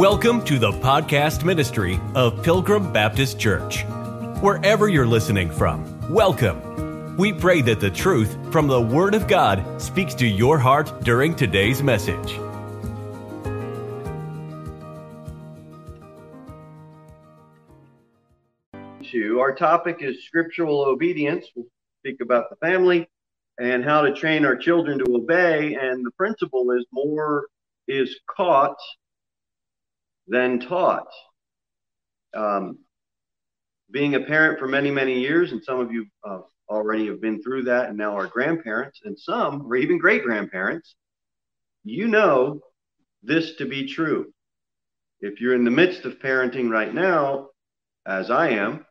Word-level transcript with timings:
Welcome 0.00 0.42
to 0.46 0.58
the 0.58 0.72
podcast 0.72 1.44
ministry 1.44 2.00
of 2.14 2.42
Pilgrim 2.42 2.90
Baptist 2.90 3.38
Church. 3.38 3.84
Wherever 4.40 4.88
you're 4.88 5.06
listening 5.06 5.50
from, 5.50 6.10
welcome. 6.10 7.18
We 7.18 7.34
pray 7.34 7.60
that 7.60 7.80
the 7.80 7.90
truth 7.90 8.34
from 8.50 8.66
the 8.66 8.80
Word 8.80 9.14
of 9.14 9.28
God 9.28 9.62
speaks 9.78 10.14
to 10.14 10.26
your 10.26 10.58
heart 10.58 11.04
during 11.04 11.36
today's 11.36 11.82
message. 11.82 12.32
Our 19.38 19.54
topic 19.54 19.98
is 20.00 20.24
scriptural 20.24 20.80
obedience. 20.80 21.44
We'll 21.54 21.66
speak 21.98 22.22
about 22.22 22.48
the 22.48 22.56
family 22.56 23.06
and 23.58 23.84
how 23.84 24.00
to 24.00 24.14
train 24.14 24.46
our 24.46 24.56
children 24.56 24.98
to 25.00 25.14
obey. 25.14 25.74
And 25.74 26.06
the 26.06 26.10
principle 26.12 26.70
is 26.70 26.86
more 26.90 27.48
is 27.86 28.18
caught 28.34 28.78
than 30.28 30.60
taught. 30.60 31.08
Um, 32.34 32.78
being 33.90 34.14
a 34.14 34.20
parent 34.20 34.58
for 34.58 34.68
many, 34.68 34.90
many 34.90 35.20
years, 35.20 35.52
and 35.52 35.62
some 35.62 35.80
of 35.80 35.92
you 35.92 36.06
uh, 36.24 36.40
already 36.68 37.06
have 37.08 37.20
been 37.20 37.42
through 37.42 37.64
that 37.64 37.88
and 37.88 37.98
now 37.98 38.16
are 38.16 38.26
grandparents, 38.26 39.00
and 39.04 39.18
some 39.18 39.66
or 39.66 39.76
even 39.76 39.98
great 39.98 40.22
grandparents, 40.22 40.94
you 41.84 42.06
know 42.06 42.60
this 43.22 43.56
to 43.56 43.66
be 43.66 43.92
true. 43.92 44.32
If 45.20 45.40
you're 45.40 45.54
in 45.54 45.64
the 45.64 45.70
midst 45.70 46.04
of 46.04 46.18
parenting 46.18 46.70
right 46.70 46.94
now, 46.94 47.48
as 48.06 48.30
I 48.30 48.50
am, 48.50 48.86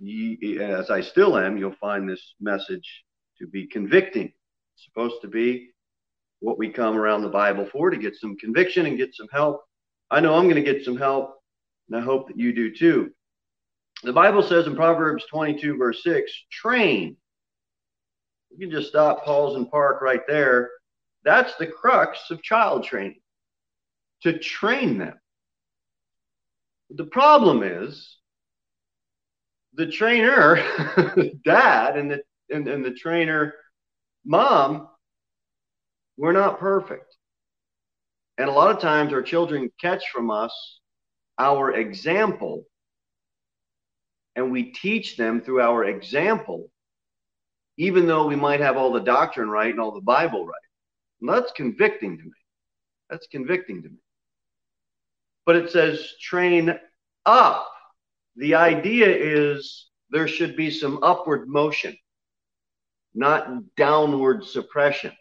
you, 0.00 0.60
as 0.60 0.90
I 0.90 1.00
still 1.00 1.36
am, 1.36 1.56
you'll 1.56 1.74
find 1.80 2.08
this 2.08 2.34
message 2.40 3.04
to 3.38 3.46
be 3.46 3.66
convicting. 3.66 4.32
It's 4.74 4.84
supposed 4.84 5.20
to 5.22 5.28
be 5.28 5.70
what 6.40 6.58
we 6.58 6.70
come 6.70 6.96
around 6.96 7.22
the 7.22 7.28
Bible 7.28 7.68
for 7.70 7.90
to 7.90 7.96
get 7.96 8.16
some 8.16 8.36
conviction 8.36 8.86
and 8.86 8.96
get 8.96 9.14
some 9.14 9.28
help 9.32 9.62
I 10.10 10.20
know 10.20 10.34
I'm 10.34 10.48
going 10.48 10.62
to 10.62 10.72
get 10.72 10.84
some 10.84 10.96
help, 10.96 11.36
and 11.88 11.98
I 11.98 12.04
hope 12.04 12.28
that 12.28 12.38
you 12.38 12.52
do 12.54 12.74
too. 12.74 13.10
The 14.02 14.12
Bible 14.12 14.42
says 14.42 14.66
in 14.66 14.76
Proverbs 14.76 15.24
22, 15.28 15.76
verse 15.76 16.02
6, 16.02 16.32
train. 16.50 17.16
You 18.50 18.58
can 18.58 18.70
just 18.70 18.88
stop, 18.88 19.24
pause, 19.24 19.56
and 19.56 19.70
park 19.70 20.00
right 20.00 20.22
there. 20.26 20.70
That's 21.24 21.54
the 21.56 21.66
crux 21.66 22.30
of 22.30 22.42
child 22.42 22.84
training 22.84 23.20
to 24.22 24.38
train 24.38 24.98
them. 24.98 25.18
The 26.90 27.04
problem 27.04 27.62
is 27.62 28.16
the 29.74 29.86
trainer, 29.86 30.56
dad, 31.44 31.98
and 31.98 32.10
the, 32.10 32.22
and, 32.50 32.66
and 32.66 32.84
the 32.84 32.94
trainer, 32.94 33.54
mom, 34.24 34.88
we're 36.16 36.32
not 36.32 36.58
perfect. 36.58 37.07
And 38.38 38.48
a 38.48 38.52
lot 38.52 38.70
of 38.70 38.80
times 38.80 39.12
our 39.12 39.22
children 39.22 39.70
catch 39.80 40.10
from 40.10 40.30
us 40.30 40.80
our 41.38 41.72
example, 41.72 42.64
and 44.36 44.52
we 44.52 44.72
teach 44.72 45.16
them 45.16 45.40
through 45.40 45.60
our 45.60 45.84
example, 45.84 46.70
even 47.76 48.06
though 48.06 48.28
we 48.28 48.36
might 48.36 48.60
have 48.60 48.76
all 48.76 48.92
the 48.92 49.00
doctrine 49.00 49.50
right 49.50 49.70
and 49.70 49.80
all 49.80 49.92
the 49.92 50.00
Bible 50.00 50.46
right. 50.46 50.54
And 51.20 51.28
that's 51.28 51.50
convicting 51.52 52.16
to 52.16 52.24
me. 52.24 52.30
That's 53.10 53.26
convicting 53.26 53.82
to 53.82 53.88
me. 53.88 53.98
But 55.44 55.56
it 55.56 55.70
says 55.70 56.12
train 56.20 56.78
up. 57.26 57.68
The 58.36 58.54
idea 58.54 59.08
is 59.08 59.88
there 60.10 60.28
should 60.28 60.54
be 60.54 60.70
some 60.70 61.02
upward 61.02 61.48
motion, 61.48 61.96
not 63.14 63.74
downward 63.74 64.44
suppression 64.44 65.12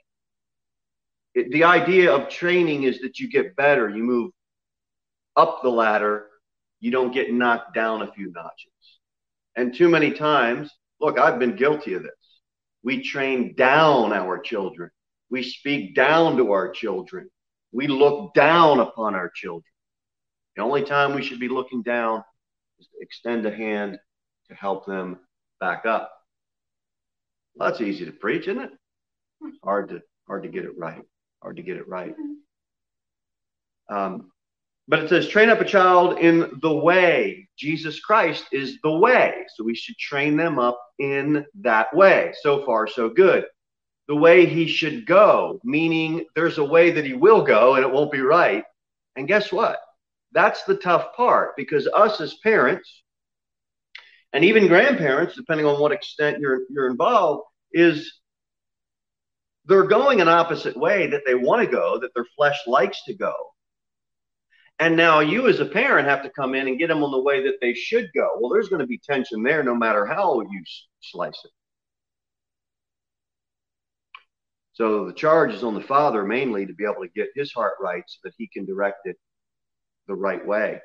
the 1.52 1.64
idea 1.64 2.12
of 2.12 2.30
training 2.30 2.84
is 2.84 3.00
that 3.00 3.20
you 3.20 3.30
get 3.30 3.56
better, 3.56 3.90
you 3.90 4.04
move 4.04 4.32
up 5.36 5.62
the 5.62 5.70
ladder, 5.70 6.28
you 6.80 6.92
don't 6.92 7.14
get 7.14 7.32
knocked 7.32 7.74
down 7.76 8.02
a 8.02 8.12
few 8.12 8.32
notches. 8.32 8.72
And 9.56 9.74
too 9.74 9.90
many 9.90 10.12
times, 10.12 10.72
look, 11.00 11.20
I've 11.20 11.40
been 11.40 11.56
guilty 11.56 11.94
of 11.94 12.04
this. 12.04 12.12
We 12.84 13.04
train 13.04 13.56
down 13.56 14.14
our 14.14 14.40
children. 14.40 14.90
We 15.30 15.44
speak 15.44 15.96
down 15.96 16.38
to 16.38 16.52
our 16.52 16.72
children. 16.72 17.30
We 17.72 17.88
look 17.88 18.34
down 18.34 18.80
upon 18.80 19.14
our 19.14 19.30
children. 19.30 19.64
The 20.56 20.64
only 20.64 20.84
time 20.84 21.14
we 21.14 21.22
should 21.22 21.40
be 21.40 21.50
looking 21.50 21.84
down 21.84 22.24
is 22.80 22.88
to 22.88 22.94
extend 23.02 23.46
a 23.46 23.56
hand 23.56 24.00
to 24.48 24.56
help 24.56 24.86
them 24.86 25.20
back 25.60 25.86
up. 25.86 26.12
Well, 27.56 27.70
that's 27.70 27.82
easy 27.82 28.06
to 28.06 28.12
preach, 28.12 28.48
isn't 28.48 28.62
it? 28.62 28.72
Hard 29.64 29.90
to 29.90 30.02
hard 30.28 30.44
to 30.44 30.50
get 30.50 30.66
it 30.66 30.78
right 30.78 31.04
hard 31.42 31.58
to 31.58 31.64
get 31.64 31.78
it 31.78 31.88
right. 31.88 32.16
Um, 33.90 34.32
but 34.88 35.00
it 35.00 35.10
says, 35.10 35.28
train 35.28 35.50
up 35.50 35.60
a 35.60 35.66
child 35.66 36.18
in 36.20 36.60
the 36.62 36.74
way. 36.74 37.50
Jesus 37.58 38.00
Christ 38.00 38.46
is 38.52 38.78
the 38.84 38.92
way. 38.92 39.46
So 39.56 39.64
we 39.64 39.76
should 39.76 39.98
train 39.98 40.38
them 40.38 40.60
up 40.60 40.80
in 41.00 41.46
that 41.62 41.94
way. 41.96 42.34
So 42.42 42.66
far, 42.66 42.88
so 42.88 43.10
good. 43.10 43.46
The 44.08 44.16
way 44.16 44.46
he 44.46 44.68
should 44.68 45.06
go, 45.06 45.60
meaning 45.66 46.26
there's 46.36 46.58
a 46.58 46.64
way 46.64 46.92
that 46.92 47.06
he 47.06 47.14
will 47.14 47.44
go 47.44 47.76
and 47.76 47.84
it 47.84 47.92
won't 47.92 48.12
be 48.12 48.22
right. 48.22 48.64
And 49.18 49.28
guess 49.28 49.52
what? 49.52 49.80
That's 50.32 50.64
the 50.64 50.78
tough 50.78 51.14
part 51.16 51.58
because 51.58 51.88
us 51.94 52.22
as 52.22 52.36
parents, 52.36 53.04
and 54.32 54.46
even 54.46 54.68
grandparents, 54.68 55.36
depending 55.36 55.66
on 55.66 55.82
what 55.82 55.92
extent 55.92 56.40
you're, 56.40 56.62
you're 56.70 56.90
involved, 56.90 57.44
is 57.74 58.20
they're 59.68 59.88
going 59.88 60.22
an 60.22 60.30
opposite 60.30 60.78
way 60.78 61.08
that 61.08 61.24
they 61.26 61.36
want 61.36 61.62
to 61.62 61.72
go, 61.72 62.00
that 62.00 62.12
their 62.16 62.26
flesh 62.36 62.58
likes 62.66 63.04
to 63.06 63.14
go. 63.14 63.34
And 64.80 64.96
now 64.96 65.20
you, 65.20 65.48
as 65.48 65.60
a 65.60 65.66
parent, 65.66 66.08
have 66.08 66.24
to 66.24 66.30
come 66.30 66.56
in 66.56 66.68
and 66.68 66.78
get 66.78 66.88
them 66.88 67.04
on 67.04 67.12
the 67.12 67.22
way 67.22 67.44
that 67.44 67.58
they 67.62 67.74
should 67.74 68.10
go. 68.16 68.30
Well, 68.40 68.52
there's 68.52 68.70
going 68.70 68.82
to 68.82 68.88
be 68.88 69.00
tension 69.00 69.44
there 69.44 69.64
no 69.64 69.76
matter 69.76 70.06
how 70.06 70.40
you 70.40 70.64
slice 71.02 71.40
it. 71.44 71.52
So 74.74 75.06
the 75.06 75.14
charge 75.14 75.54
is 75.54 75.64
on 75.64 75.74
the 75.74 75.82
father 75.82 76.24
mainly 76.24 76.68
to 76.68 76.74
be 76.74 76.84
able 76.84 77.02
to 77.02 77.10
get 77.16 77.30
his 77.36 77.52
heart 77.52 77.74
right 77.82 78.04
so 78.06 78.20
that 78.24 78.34
he 78.38 78.48
can 78.48 78.66
direct 78.66 79.06
it 79.06 79.18
the 80.08 80.14
right 80.14 80.46
way. 80.46 80.80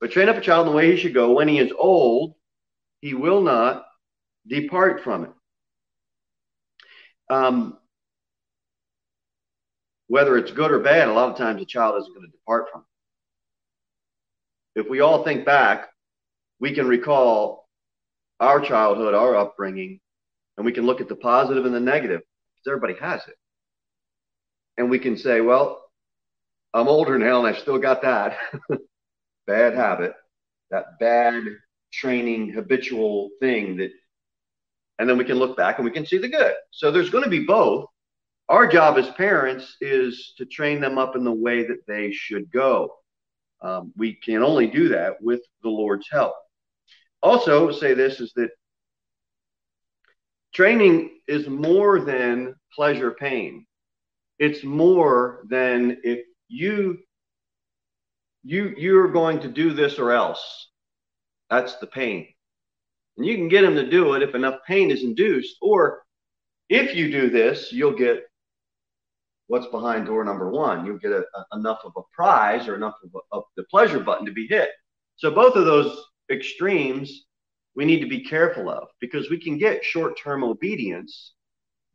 But 0.00 0.12
train 0.12 0.28
up 0.28 0.36
a 0.36 0.42
child 0.42 0.66
in 0.66 0.72
the 0.72 0.76
way 0.76 0.90
he 0.92 0.98
should 0.98 1.14
go. 1.14 1.32
When 1.32 1.48
he 1.48 1.58
is 1.58 1.72
old, 1.76 2.34
he 3.00 3.14
will 3.14 3.40
not 3.40 3.86
depart 4.46 5.02
from 5.02 5.24
it. 5.24 5.30
Um, 7.30 7.78
whether 10.08 10.36
it's 10.36 10.50
good 10.50 10.72
or 10.72 10.80
bad, 10.80 11.08
a 11.08 11.12
lot 11.12 11.30
of 11.30 11.36
times 11.36 11.62
a 11.62 11.66
child 11.66 12.00
isn't 12.00 12.14
going 12.14 12.26
to 12.26 12.32
depart 12.32 12.66
from 12.72 12.84
it. 14.74 14.80
If 14.80 14.90
we 14.90 15.00
all 15.00 15.22
think 15.22 15.44
back, 15.44 15.88
we 16.60 16.74
can 16.74 16.88
recall 16.88 17.68
our 18.40 18.60
childhood, 18.60 19.14
our 19.14 19.36
upbringing, 19.36 20.00
and 20.56 20.64
we 20.64 20.72
can 20.72 20.86
look 20.86 21.00
at 21.00 21.08
the 21.08 21.16
positive 21.16 21.66
and 21.66 21.74
the 21.74 21.80
negative 21.80 22.20
because 22.20 22.66
everybody 22.68 22.94
has 23.00 23.20
it. 23.28 23.36
And 24.76 24.90
we 24.90 24.98
can 24.98 25.16
say, 25.16 25.40
well, 25.40 25.82
I'm 26.72 26.88
older 26.88 27.18
now 27.18 27.44
and 27.44 27.54
I 27.54 27.58
still 27.58 27.78
got 27.78 28.02
that 28.02 28.36
bad 29.46 29.74
habit, 29.74 30.14
that 30.70 30.98
bad 30.98 31.44
training, 31.92 32.52
habitual 32.52 33.30
thing 33.40 33.76
that, 33.78 33.90
and 34.98 35.08
then 35.08 35.18
we 35.18 35.24
can 35.24 35.38
look 35.38 35.56
back 35.56 35.78
and 35.78 35.84
we 35.84 35.90
can 35.90 36.06
see 36.06 36.18
the 36.18 36.28
good. 36.28 36.54
So 36.70 36.90
there's 36.90 37.10
going 37.10 37.24
to 37.24 37.30
be 37.30 37.44
both 37.44 37.86
our 38.48 38.66
job 38.66 38.96
as 38.96 39.10
parents 39.10 39.76
is 39.80 40.34
to 40.38 40.46
train 40.46 40.80
them 40.80 40.98
up 40.98 41.16
in 41.16 41.24
the 41.24 41.32
way 41.32 41.66
that 41.66 41.86
they 41.86 42.12
should 42.12 42.50
go. 42.50 42.94
Um, 43.60 43.92
we 43.96 44.14
can 44.14 44.42
only 44.42 44.66
do 44.66 44.88
that 44.88 45.20
with 45.20 45.42
the 45.62 45.68
Lord's 45.68 46.08
help. 46.10 46.34
Also, 47.22 47.72
say 47.72 47.94
this 47.94 48.20
is 48.20 48.32
that 48.36 48.50
training 50.54 51.10
is 51.26 51.48
more 51.48 52.00
than 52.00 52.54
pleasure 52.72 53.10
pain. 53.10 53.66
It's 54.38 54.62
more 54.64 55.44
than 55.48 55.98
if 56.04 56.24
you 56.48 56.98
you 58.44 58.72
you're 58.76 59.08
going 59.08 59.40
to 59.40 59.48
do 59.48 59.72
this 59.72 59.98
or 59.98 60.12
else. 60.12 60.68
That's 61.50 61.76
the 61.76 61.86
pain. 61.88 62.28
And 63.16 63.26
you 63.26 63.36
can 63.36 63.48
get 63.48 63.62
them 63.62 63.74
to 63.74 63.90
do 63.90 64.14
it 64.14 64.22
if 64.22 64.34
enough 64.34 64.60
pain 64.66 64.90
is 64.90 65.02
induced, 65.02 65.56
or 65.60 66.04
if 66.68 66.94
you 66.94 67.10
do 67.10 67.30
this, 67.30 67.72
you'll 67.72 67.96
get 67.96 68.27
what's 69.48 69.66
behind 69.66 70.06
door 70.06 70.24
number 70.24 70.50
one. 70.50 70.86
You'll 70.86 70.98
get 70.98 71.12
a, 71.12 71.24
a, 71.34 71.58
enough 71.58 71.80
of 71.84 71.92
a 71.96 72.02
prize 72.14 72.68
or 72.68 72.76
enough 72.76 72.94
of, 73.02 73.10
a, 73.14 73.36
of 73.36 73.44
the 73.56 73.64
pleasure 73.64 74.00
button 74.00 74.26
to 74.26 74.32
be 74.32 74.46
hit. 74.46 74.70
So 75.16 75.30
both 75.30 75.56
of 75.56 75.64
those 75.64 75.98
extremes 76.30 77.24
we 77.78 77.84
need 77.84 78.00
to 78.00 78.08
be 78.08 78.24
careful 78.24 78.68
of 78.68 78.88
because 79.00 79.30
we 79.30 79.38
can 79.38 79.56
get 79.56 79.84
short-term 79.84 80.42
obedience 80.42 81.34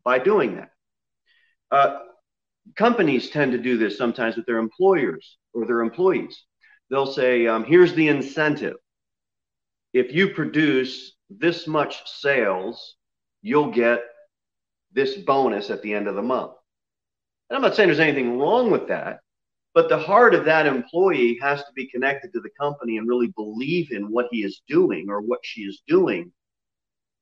by 0.06 0.18
doing 0.18 0.56
that. 0.56 0.70
Uh, 1.70 2.00
companies 2.78 3.30
tend 3.30 3.52
to 3.52 3.58
do 3.58 3.78
this 3.78 3.98
sometimes 3.98 4.38
with 4.38 4.46
their 4.46 4.60
employers 4.60 5.38
or 5.54 5.66
their 5.66 5.82
employees. 5.82 6.42
They'll 6.90 7.06
say, 7.06 7.48
um, 7.48 7.66
"Here's 7.66 7.94
the 7.94 8.08
incentive. 8.08 8.78
If 9.92 10.14
you 10.14 10.30
produce 10.30 11.18
this 11.30 11.68
much 11.68 12.10
sales, 12.10 12.96
you'll 13.42 13.72
get 13.72 14.04
this 14.94 15.18
bonus 15.18 15.70
at 15.70 15.82
the 15.82 15.94
end 15.94 16.08
of 16.08 16.16
the 16.16 16.22
month." 16.22 16.54
And 17.54 17.58
I'm 17.58 17.70
not 17.70 17.76
saying 17.76 17.88
there's 17.88 18.00
anything 18.00 18.40
wrong 18.40 18.72
with 18.72 18.88
that, 18.88 19.20
But 19.74 19.90
the 19.90 19.98
heart 19.98 20.36
of 20.36 20.46
that 20.46 20.68
employee 20.68 21.38
has 21.42 21.60
to 21.62 21.72
be 21.76 21.88
connected 21.88 22.32
to 22.34 22.40
the 22.40 22.50
company 22.60 22.98
and 22.98 23.08
really 23.08 23.34
believe 23.36 23.92
in 23.92 24.12
what 24.12 24.28
he 24.32 24.44
is 24.44 24.62
doing 24.68 25.08
or 25.10 25.22
what 25.22 25.40
she 25.44 25.62
is 25.62 25.82
doing, 25.88 26.32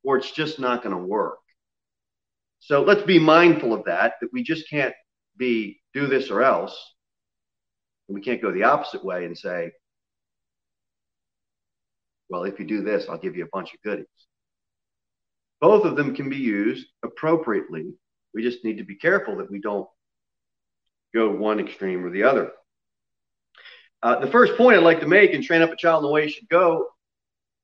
or 0.03 0.17
it's 0.17 0.31
just 0.31 0.59
not 0.59 0.83
going 0.83 0.95
to 0.95 1.01
work. 1.01 1.39
So 2.59 2.81
let's 2.83 3.03
be 3.03 3.19
mindful 3.19 3.73
of 3.73 3.85
that, 3.85 4.13
that 4.21 4.29
we 4.33 4.43
just 4.43 4.69
can't 4.69 4.93
be 5.37 5.81
do 5.93 6.07
this 6.07 6.29
or 6.29 6.43
else. 6.43 6.77
We 8.07 8.21
can't 8.21 8.41
go 8.41 8.51
the 8.51 8.63
opposite 8.63 9.03
way 9.03 9.25
and 9.25 9.37
say, 9.37 9.71
well, 12.29 12.43
if 12.43 12.59
you 12.59 12.65
do 12.65 12.83
this, 12.83 13.07
I'll 13.09 13.17
give 13.17 13.35
you 13.35 13.45
a 13.45 13.49
bunch 13.53 13.73
of 13.73 13.81
goodies. 13.81 14.05
Both 15.61 15.85
of 15.85 15.95
them 15.95 16.15
can 16.15 16.29
be 16.29 16.37
used 16.37 16.87
appropriately. 17.03 17.93
We 18.33 18.43
just 18.43 18.63
need 18.65 18.77
to 18.77 18.83
be 18.83 18.95
careful 18.95 19.37
that 19.37 19.49
we 19.49 19.59
don't 19.59 19.87
go 21.13 21.31
one 21.31 21.59
extreme 21.59 22.05
or 22.05 22.09
the 22.09 22.23
other. 22.23 22.51
Uh, 24.03 24.19
the 24.19 24.31
first 24.31 24.57
point 24.57 24.77
I'd 24.77 24.83
like 24.83 24.99
to 25.01 25.07
make 25.07 25.33
and 25.33 25.43
train 25.43 25.61
up 25.61 25.71
a 25.71 25.75
child 25.75 26.03
in 26.03 26.07
the 26.07 26.13
way 26.13 26.25
he 26.25 26.31
should 26.31 26.49
go 26.49 26.87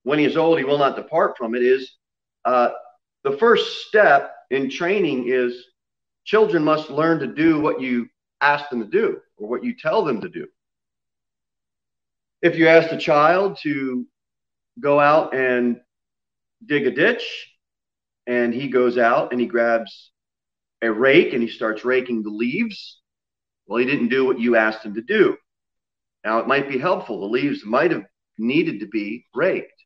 when 0.04 0.20
he 0.20 0.26
is 0.26 0.38
old, 0.38 0.58
he 0.58 0.64
will 0.64 0.78
not 0.78 0.96
depart 0.96 1.36
from 1.38 1.54
it 1.54 1.62
is 1.62 1.98
uh, 2.46 2.70
the 3.24 3.38
first 3.38 3.88
step 3.88 4.34
in 4.52 4.70
training 4.70 5.28
is 5.28 5.66
children 6.24 6.64
must 6.64 6.90
learn 6.90 7.20
to 7.20 7.28
do 7.28 7.60
what 7.60 7.82
you 7.82 8.08
ask 8.40 8.70
them 8.70 8.80
to 8.80 8.88
do 8.88 9.20
or 9.38 9.50
what 9.50 9.66
you 9.66 9.76
tell 9.76 10.06
them 10.06 10.22
to 10.22 10.30
do. 10.30 10.48
If 12.42 12.56
you 12.56 12.68
ask 12.68 12.92
a 12.92 12.98
child 12.98 13.58
to 13.64 14.06
go 14.80 15.00
out 15.00 15.36
and 15.36 15.82
dig 16.66 16.88
a 16.88 16.92
ditch, 16.92 17.50
and 18.28 18.54
he 18.54 18.68
goes 18.68 18.98
out 18.98 19.32
and 19.32 19.42
he 19.42 19.48
grabs 19.48 20.12
a 20.82 20.92
rake 20.92 21.34
and 21.34 21.42
he 21.42 21.50
starts 21.50 21.84
raking 21.84 22.24
the 22.24 22.30
leaves. 22.30 23.02
Well, 23.68 23.80
he 23.80 23.86
didn't 23.86 24.10
do 24.10 24.26
what 24.26 24.40
you 24.40 24.56
asked 24.56 24.84
him 24.84 24.96
to 24.96 25.02
do. 25.02 25.38
Now, 26.24 26.40
it 26.40 26.48
might 26.48 26.70
be 26.70 26.78
helpful. 26.78 27.20
The 27.20 27.28
leaves 27.28 27.66
might 27.66 27.92
have 27.92 28.06
needed 28.38 28.80
to 28.80 28.88
be 28.88 29.26
raked, 29.34 29.84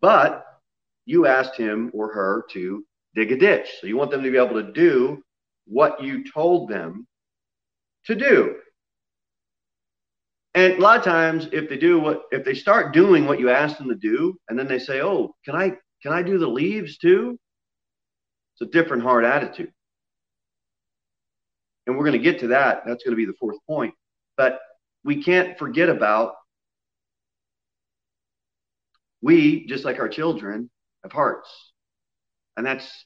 but 0.00 0.46
you 1.06 1.26
asked 1.26 1.56
him 1.56 1.90
or 1.92 2.12
her 2.12 2.44
to 2.52 2.84
dig 3.14 3.32
a 3.32 3.36
ditch. 3.36 3.68
So 3.80 3.86
you 3.86 3.96
want 3.96 4.10
them 4.10 4.22
to 4.22 4.30
be 4.30 4.36
able 4.38 4.62
to 4.62 4.72
do 4.72 5.22
what 5.66 6.02
you 6.02 6.24
told 6.30 6.68
them 6.68 7.06
to 8.06 8.14
do. 8.14 8.56
And 10.54 10.74
a 10.74 10.80
lot 10.80 10.98
of 10.98 11.04
times, 11.04 11.48
if 11.52 11.68
they 11.68 11.76
do 11.76 12.00
what, 12.00 12.22
if 12.32 12.44
they 12.44 12.54
start 12.54 12.92
doing 12.92 13.26
what 13.26 13.38
you 13.38 13.50
asked 13.50 13.78
them 13.78 13.88
to 13.88 13.94
do, 13.94 14.36
and 14.48 14.58
then 14.58 14.66
they 14.66 14.80
say, 14.80 15.00
"Oh, 15.00 15.34
can 15.44 15.54
I, 15.54 15.76
can 16.02 16.12
I 16.12 16.22
do 16.22 16.38
the 16.38 16.48
leaves 16.48 16.98
too?" 16.98 17.38
It's 18.54 18.68
a 18.68 18.72
different 18.72 19.04
hard 19.04 19.24
attitude, 19.24 19.72
and 21.90 21.98
we're 21.98 22.04
going 22.04 22.18
to 22.20 22.30
get 22.30 22.40
to 22.40 22.48
that. 22.48 22.82
That's 22.86 23.02
going 23.02 23.12
to 23.12 23.16
be 23.16 23.26
the 23.26 23.36
fourth 23.38 23.58
point. 23.66 23.92
But 24.36 24.60
we 25.04 25.22
can't 25.22 25.58
forget 25.58 25.88
about 25.88 26.34
we, 29.20 29.66
just 29.66 29.84
like 29.84 29.98
our 29.98 30.08
children, 30.08 30.70
have 31.02 31.12
hearts, 31.12 31.50
and 32.56 32.64
that's 32.64 33.04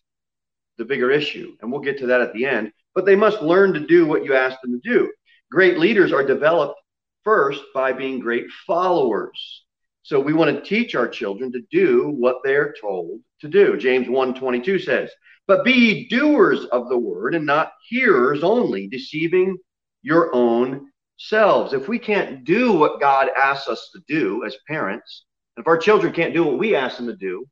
the 0.79 0.85
bigger 0.85 1.11
issue. 1.11 1.57
And 1.61 1.73
we'll 1.73 1.81
get 1.81 1.99
to 1.99 2.07
that 2.09 2.21
at 2.21 2.33
the 2.35 2.47
end. 2.47 2.73
But 2.95 3.05
they 3.05 3.17
must 3.17 3.43
learn 3.43 3.73
to 3.73 3.81
do 3.81 4.07
what 4.07 4.25
you 4.25 4.35
ask 4.35 4.61
them 4.61 4.81
to 4.81 4.89
do. 4.89 5.11
Great 5.51 5.79
leaders 5.79 6.13
are 6.13 6.25
developed 6.25 6.79
first 7.25 7.63
by 7.75 7.93
being 7.93 8.21
great 8.21 8.47
followers. 8.67 9.65
So 10.03 10.21
we 10.21 10.35
want 10.35 10.55
to 10.55 10.63
teach 10.63 10.95
our 10.95 11.09
children 11.09 11.51
to 11.53 11.63
do 11.71 12.11
what 12.11 12.37
they're 12.45 12.75
told 12.81 13.21
to 13.41 13.49
do. 13.49 13.77
James 13.77 14.07
1:22 14.07 14.83
says, 14.83 15.11
"But 15.47 15.65
be 15.65 16.09
doers 16.09 16.65
of 16.67 16.89
the 16.89 16.99
word 16.99 17.35
and 17.35 17.45
not 17.45 17.73
hearers 17.89 18.43
only, 18.43 18.89
deceiving 18.89 19.59
your 20.03 20.35
own 20.35 20.91
selves." 21.17 21.73
If 21.73 21.89
we 21.89 21.99
can't 21.99 22.45
do 22.45 22.73
what 22.73 23.01
God 23.01 23.29
asks 23.37 23.69
us 23.69 23.91
to 23.93 24.01
do 24.09 24.45
as 24.45 24.57
parents, 24.67 25.25
and 25.57 25.63
if 25.63 25.69
our 25.69 25.79
children 25.79 26.13
can't 26.13 26.35
do 26.35 26.45
what 26.45 26.59
we 26.59 26.75
ask 26.75 26.97
them 26.97 27.07
to 27.07 27.17
do, 27.17 27.47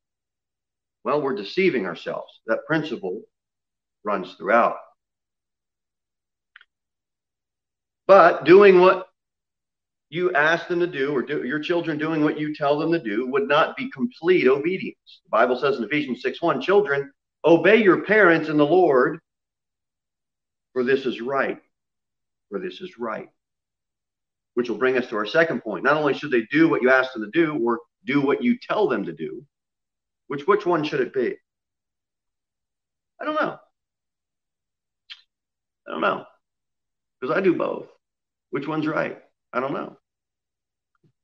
well, 1.04 1.20
we're 1.20 1.34
deceiving 1.34 1.86
ourselves. 1.86 2.40
That 2.46 2.66
principle 2.66 3.22
runs 4.04 4.34
throughout. 4.34 4.76
But 8.06 8.44
doing 8.44 8.80
what 8.80 9.08
you 10.10 10.32
ask 10.32 10.68
them 10.68 10.80
to 10.80 10.86
do, 10.86 11.14
or 11.14 11.22
do, 11.22 11.44
your 11.44 11.60
children 11.60 11.96
doing 11.98 12.22
what 12.22 12.38
you 12.38 12.54
tell 12.54 12.78
them 12.78 12.92
to 12.92 12.98
do, 12.98 13.26
would 13.28 13.48
not 13.48 13.76
be 13.76 13.90
complete 13.90 14.46
obedience. 14.46 15.20
The 15.24 15.30
Bible 15.30 15.58
says 15.58 15.78
in 15.78 15.84
Ephesians 15.84 16.20
6 16.22 16.42
1, 16.42 16.60
children, 16.60 17.10
obey 17.44 17.82
your 17.82 18.02
parents 18.02 18.48
in 18.48 18.56
the 18.56 18.66
Lord, 18.66 19.18
for 20.72 20.84
this 20.84 21.06
is 21.06 21.20
right. 21.20 21.58
For 22.50 22.58
this 22.58 22.80
is 22.80 22.98
right. 22.98 23.28
Which 24.54 24.68
will 24.68 24.78
bring 24.78 24.98
us 24.98 25.08
to 25.08 25.16
our 25.16 25.26
second 25.26 25.62
point. 25.62 25.84
Not 25.84 25.96
only 25.96 26.14
should 26.14 26.30
they 26.30 26.46
do 26.50 26.68
what 26.68 26.82
you 26.82 26.90
ask 26.90 27.12
them 27.12 27.24
to 27.24 27.30
do, 27.30 27.58
or 27.64 27.80
do 28.04 28.20
what 28.20 28.42
you 28.42 28.58
tell 28.58 28.88
them 28.88 29.04
to 29.06 29.12
do, 29.12 29.44
which 30.28 30.46
which 30.46 30.66
one 30.66 30.84
should 30.84 31.00
it 31.00 31.14
be? 31.14 31.36
I 33.20 33.24
don't 33.24 33.40
know. 33.40 33.56
I 35.86 35.90
don't 35.90 36.00
know. 36.00 36.24
Because 37.20 37.36
I 37.36 37.40
do 37.40 37.54
both. 37.54 37.86
Which 38.50 38.66
one's 38.66 38.86
right? 38.86 39.18
I 39.52 39.60
don't 39.60 39.72
know. 39.72 39.96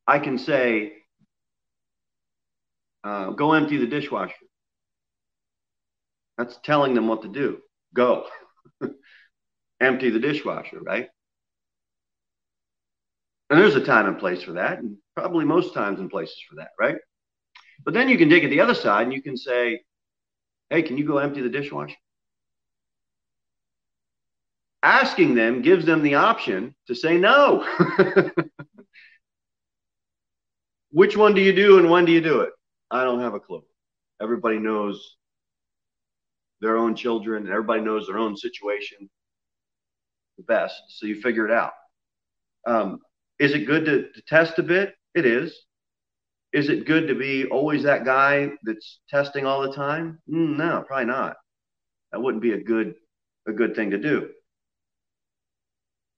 I 0.06 0.18
can 0.18 0.38
say, 0.38 0.92
uh, 3.04 3.30
go 3.30 3.52
empty 3.52 3.76
the 3.76 3.86
dishwasher. 3.86 4.34
That's 6.38 6.58
telling 6.62 6.94
them 6.94 7.08
what 7.08 7.22
to 7.22 7.28
do. 7.28 7.58
Go. 7.92 8.26
empty 9.80 10.10
the 10.10 10.18
dishwasher, 10.18 10.80
right? 10.80 11.08
And 13.50 13.58
there's 13.58 13.76
a 13.76 13.84
time 13.84 14.06
and 14.06 14.18
place 14.18 14.42
for 14.42 14.52
that, 14.52 14.78
and 14.78 14.96
probably 15.16 15.44
most 15.44 15.74
times 15.74 16.00
and 16.00 16.10
places 16.10 16.36
for 16.48 16.56
that, 16.56 16.70
right? 16.78 16.96
But 17.84 17.94
then 17.94 18.08
you 18.08 18.18
can 18.18 18.28
dig 18.28 18.44
at 18.44 18.50
the 18.50 18.60
other 18.60 18.74
side 18.74 19.04
and 19.04 19.12
you 19.12 19.22
can 19.22 19.36
say, 19.36 19.80
hey, 20.68 20.82
can 20.82 20.98
you 20.98 21.06
go 21.06 21.18
empty 21.18 21.40
the 21.40 21.48
dishwasher? 21.48 21.96
Asking 24.82 25.34
them 25.34 25.62
gives 25.62 25.86
them 25.86 26.02
the 26.02 26.16
option 26.16 26.74
to 26.86 26.94
say 26.94 27.16
no. 27.16 27.66
Which 30.90 31.16
one 31.16 31.34
do 31.34 31.40
you 31.40 31.52
do 31.52 31.78
and 31.78 31.90
when 31.90 32.04
do 32.04 32.12
you 32.12 32.20
do 32.20 32.40
it? 32.40 32.50
I 32.90 33.04
don't 33.04 33.20
have 33.20 33.34
a 33.34 33.40
clue. 33.40 33.62
Everybody 34.20 34.58
knows 34.58 35.16
their 36.60 36.76
own 36.76 36.94
children 36.94 37.44
and 37.44 37.52
everybody 37.52 37.80
knows 37.80 38.06
their 38.06 38.18
own 38.18 38.36
situation 38.36 39.08
the 40.38 40.44
best. 40.44 40.80
So 40.88 41.06
you 41.06 41.20
figure 41.20 41.46
it 41.46 41.52
out. 41.52 41.72
Um, 42.66 43.00
is 43.38 43.52
it 43.52 43.66
good 43.66 43.84
to, 43.84 44.10
to 44.12 44.22
test 44.26 44.58
a 44.58 44.62
bit? 44.62 44.94
It 45.14 45.26
is. 45.26 45.56
Is 46.52 46.70
it 46.70 46.86
good 46.86 47.08
to 47.08 47.14
be 47.14 47.44
always 47.46 47.82
that 47.82 48.04
guy 48.04 48.50
that's 48.62 49.00
testing 49.08 49.44
all 49.44 49.60
the 49.62 49.72
time? 49.72 50.18
Mm, 50.30 50.56
no, 50.56 50.84
probably 50.86 51.06
not. 51.06 51.36
That 52.12 52.22
wouldn't 52.22 52.42
be 52.42 52.52
a 52.52 52.62
good 52.62 52.94
a 53.46 53.52
good 53.52 53.74
thing 53.74 53.90
to 53.90 53.98
do. 53.98 54.30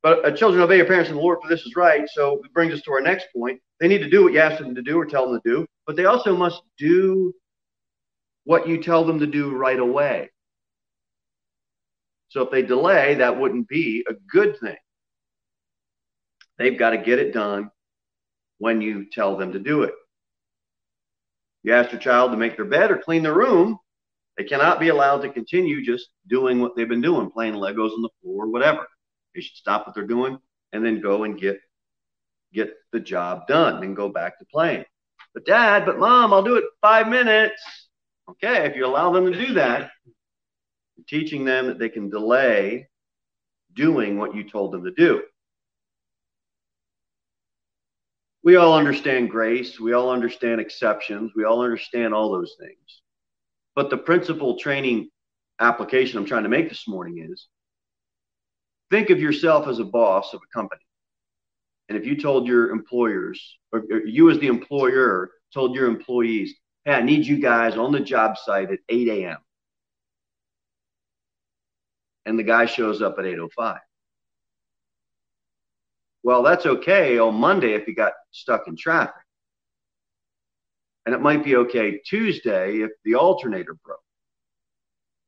But 0.02 0.24
uh, 0.24 0.30
children 0.30 0.62
obey 0.62 0.78
your 0.78 0.86
parents 0.86 1.10
in 1.10 1.16
the 1.16 1.22
Lord, 1.22 1.38
for 1.42 1.48
this 1.48 1.66
is 1.66 1.76
right. 1.76 2.08
So 2.08 2.40
it 2.44 2.52
brings 2.52 2.72
us 2.72 2.82
to 2.82 2.92
our 2.92 3.00
next 3.00 3.26
point. 3.36 3.60
They 3.80 3.88
need 3.88 3.98
to 3.98 4.10
do 4.10 4.24
what 4.24 4.32
you 4.32 4.38
ask 4.38 4.58
them 4.58 4.74
to 4.74 4.82
do 4.82 4.98
or 4.98 5.04
tell 5.04 5.30
them 5.30 5.40
to 5.44 5.50
do, 5.50 5.66
but 5.86 5.96
they 5.96 6.06
also 6.06 6.36
must 6.36 6.62
do 6.78 7.34
what 8.44 8.68
you 8.68 8.82
tell 8.82 9.04
them 9.04 9.20
to 9.20 9.26
do 9.26 9.54
right 9.54 9.78
away. 9.78 10.30
So 12.28 12.42
if 12.42 12.50
they 12.50 12.62
delay, 12.62 13.16
that 13.16 13.38
wouldn't 13.38 13.68
be 13.68 14.04
a 14.08 14.14
good 14.30 14.58
thing. 14.60 14.76
They've 16.58 16.78
got 16.78 16.90
to 16.90 16.98
get 16.98 17.18
it 17.18 17.32
done 17.32 17.70
when 18.58 18.80
you 18.80 19.06
tell 19.10 19.36
them 19.36 19.52
to 19.52 19.58
do 19.58 19.82
it. 19.82 19.94
You 21.62 21.74
ask 21.74 21.92
your 21.92 22.00
child 22.00 22.30
to 22.30 22.36
make 22.36 22.56
their 22.56 22.64
bed 22.64 22.90
or 22.90 22.98
clean 22.98 23.22
their 23.22 23.34
room, 23.34 23.78
they 24.40 24.44
cannot 24.44 24.80
be 24.80 24.88
allowed 24.88 25.20
to 25.22 25.28
continue 25.28 25.84
just 25.84 26.08
doing 26.26 26.60
what 26.60 26.74
they've 26.74 26.88
been 26.88 27.02
doing, 27.02 27.30
playing 27.30 27.54
Legos 27.54 27.92
on 27.92 28.00
the 28.00 28.08
floor, 28.22 28.44
or 28.44 28.48
whatever. 28.48 28.86
They 29.34 29.42
should 29.42 29.56
stop 29.56 29.86
what 29.86 29.94
they're 29.94 30.06
doing 30.06 30.38
and 30.72 30.82
then 30.82 31.02
go 31.02 31.24
and 31.24 31.38
get 31.38 31.60
get 32.52 32.72
the 32.92 33.00
job 33.00 33.46
done 33.46 33.82
and 33.84 33.94
go 33.94 34.08
back 34.08 34.38
to 34.38 34.46
playing. 34.46 34.84
But 35.34 35.44
dad, 35.44 35.84
but 35.84 35.98
mom, 35.98 36.32
I'll 36.32 36.42
do 36.42 36.56
it 36.56 36.64
five 36.80 37.06
minutes. 37.06 37.62
Okay, 38.30 38.64
if 38.66 38.76
you 38.76 38.86
allow 38.86 39.10
them 39.10 39.32
to 39.32 39.46
do 39.46 39.54
that, 39.54 39.90
you're 40.96 41.04
teaching 41.08 41.44
them 41.44 41.66
that 41.66 41.78
they 41.78 41.88
can 41.88 42.08
delay 42.08 42.88
doing 43.74 44.18
what 44.18 44.34
you 44.34 44.48
told 44.48 44.72
them 44.72 44.84
to 44.84 44.92
do. 44.92 45.22
We 48.44 48.56
all 48.56 48.74
understand 48.74 49.30
grace. 49.30 49.80
We 49.80 49.92
all 49.94 50.10
understand 50.10 50.60
exceptions. 50.60 51.32
We 51.34 51.44
all 51.44 51.62
understand 51.62 52.14
all 52.14 52.30
those 52.30 52.54
things. 52.58 53.02
But 53.74 53.90
the 53.90 53.98
principal 53.98 54.58
training 54.58 55.10
application 55.58 56.18
I'm 56.18 56.24
trying 56.24 56.44
to 56.44 56.48
make 56.48 56.68
this 56.68 56.86
morning 56.86 57.28
is 57.30 57.48
think 58.90 59.10
of 59.10 59.20
yourself 59.20 59.66
as 59.66 59.78
a 59.78 59.84
boss 59.84 60.32
of 60.32 60.40
a 60.40 60.56
company. 60.56 60.82
And 61.88 61.98
if 61.98 62.06
you 62.06 62.16
told 62.16 62.46
your 62.46 62.70
employers, 62.70 63.58
or, 63.72 63.84
you 64.04 64.30
as 64.30 64.38
the 64.38 64.46
employer 64.46 65.32
told 65.52 65.74
your 65.74 65.86
employees, 65.86 66.54
hey, 66.84 66.94
I 66.94 67.02
need 67.02 67.26
you 67.26 67.38
guys 67.38 67.76
on 67.76 67.92
the 67.92 68.00
job 68.00 68.36
site 68.38 68.70
at 68.70 68.78
8 68.88 69.08
a.m. 69.08 69.38
And 72.26 72.38
the 72.38 72.42
guy 72.42 72.66
shows 72.66 73.02
up 73.02 73.16
at 73.18 73.24
8.05. 73.24 73.78
Well, 76.22 76.42
that's 76.42 76.66
okay 76.66 77.18
on 77.18 77.34
Monday 77.34 77.72
if 77.72 77.86
you 77.86 77.94
got 77.94 78.12
stuck 78.30 78.68
in 78.68 78.76
traffic. 78.76 79.14
And 81.06 81.14
it 81.14 81.20
might 81.20 81.42
be 81.42 81.56
okay 81.56 81.98
Tuesday 82.06 82.76
if 82.78 82.90
the 83.04 83.14
alternator 83.14 83.74
broke. 83.84 84.00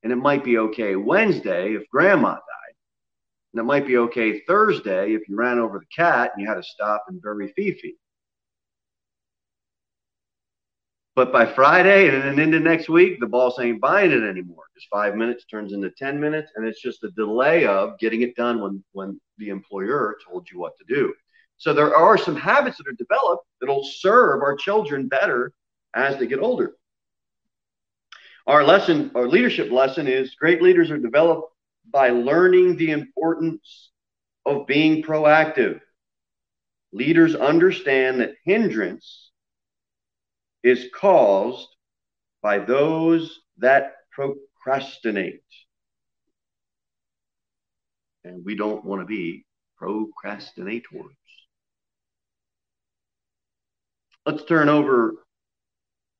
And 0.02 0.12
it 0.12 0.16
might 0.16 0.44
be 0.44 0.58
okay 0.58 0.96
Wednesday 0.96 1.74
if 1.74 1.88
grandma 1.90 2.32
died. 2.32 2.74
And 3.52 3.60
it 3.60 3.64
might 3.64 3.86
be 3.86 3.96
okay 3.98 4.40
Thursday 4.40 5.14
if 5.14 5.28
you 5.28 5.36
ran 5.36 5.58
over 5.58 5.78
the 5.78 5.86
cat 5.94 6.32
and 6.34 6.42
you 6.42 6.48
had 6.48 6.56
to 6.56 6.62
stop 6.62 7.04
and 7.08 7.22
bury 7.22 7.52
Fifi. 7.56 7.96
But 11.14 11.30
by 11.30 11.44
Friday 11.44 12.08
and 12.08 12.22
then 12.22 12.38
into 12.38 12.58
next 12.58 12.88
week, 12.88 13.20
the 13.20 13.26
boss 13.26 13.58
ain't 13.60 13.82
buying 13.82 14.12
it 14.12 14.22
anymore. 14.22 14.64
Just 14.74 14.88
five 14.90 15.14
minutes 15.14 15.44
turns 15.44 15.74
into 15.74 15.90
10 15.90 16.18
minutes, 16.18 16.52
and 16.56 16.66
it's 16.66 16.80
just 16.80 17.04
a 17.04 17.10
delay 17.10 17.66
of 17.66 17.98
getting 17.98 18.22
it 18.22 18.34
done 18.34 18.60
when, 18.60 18.82
when 18.92 19.20
the 19.36 19.50
employer 19.50 20.16
told 20.26 20.48
you 20.50 20.58
what 20.58 20.72
to 20.78 20.84
do. 20.88 21.12
So 21.58 21.74
there 21.74 21.94
are 21.94 22.16
some 22.16 22.34
habits 22.34 22.78
that 22.78 22.88
are 22.88 22.92
developed 22.92 23.44
that'll 23.60 23.84
serve 23.84 24.42
our 24.42 24.56
children 24.56 25.06
better 25.06 25.52
as 25.94 26.18
they 26.18 26.26
get 26.26 26.40
older. 26.40 26.72
Our 28.46 28.64
lesson, 28.64 29.10
our 29.14 29.28
leadership 29.28 29.70
lesson 29.70 30.08
is 30.08 30.34
great 30.34 30.62
leaders 30.62 30.90
are 30.90 30.98
developed 30.98 31.52
by 31.90 32.08
learning 32.08 32.76
the 32.76 32.90
importance 32.90 33.90
of 34.46 34.66
being 34.66 35.02
proactive. 35.02 35.80
Leaders 36.92 37.34
understand 37.34 38.20
that 38.20 38.34
hindrance 38.44 39.31
is 40.62 40.88
caused 40.94 41.68
by 42.42 42.58
those 42.58 43.40
that 43.58 43.94
procrastinate. 44.10 45.42
And 48.24 48.44
we 48.44 48.54
don't 48.54 48.84
want 48.84 49.00
to 49.02 49.06
be 49.06 49.44
procrastinators. 49.80 51.16
Let's 54.24 54.44
turn 54.44 54.68
over 54.68 55.14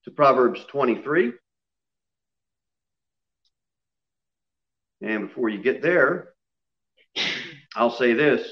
to 0.04 0.10
Proverbs 0.10 0.64
23. 0.68 1.32
And 5.02 5.28
before 5.28 5.48
you 5.48 5.62
get 5.62 5.82
there, 5.82 6.30
I'll 7.76 7.90
say 7.96 8.12
this. 8.12 8.48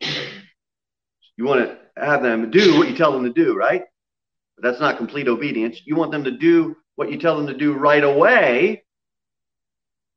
You 0.00 1.44
want 1.44 1.60
to 1.60 1.78
have 1.96 2.22
them 2.22 2.50
do 2.50 2.78
what 2.78 2.88
you 2.88 2.96
tell 2.96 3.12
them 3.12 3.24
to 3.24 3.32
do, 3.32 3.54
right? 3.54 3.82
But 4.56 4.68
that's 4.68 4.80
not 4.80 4.96
complete 4.96 5.28
obedience. 5.28 5.80
You 5.84 5.96
want 5.96 6.12
them 6.12 6.24
to 6.24 6.30
do 6.30 6.76
what 6.96 7.10
you 7.10 7.18
tell 7.18 7.36
them 7.36 7.46
to 7.46 7.56
do 7.56 7.74
right 7.74 8.02
away. 8.02 8.84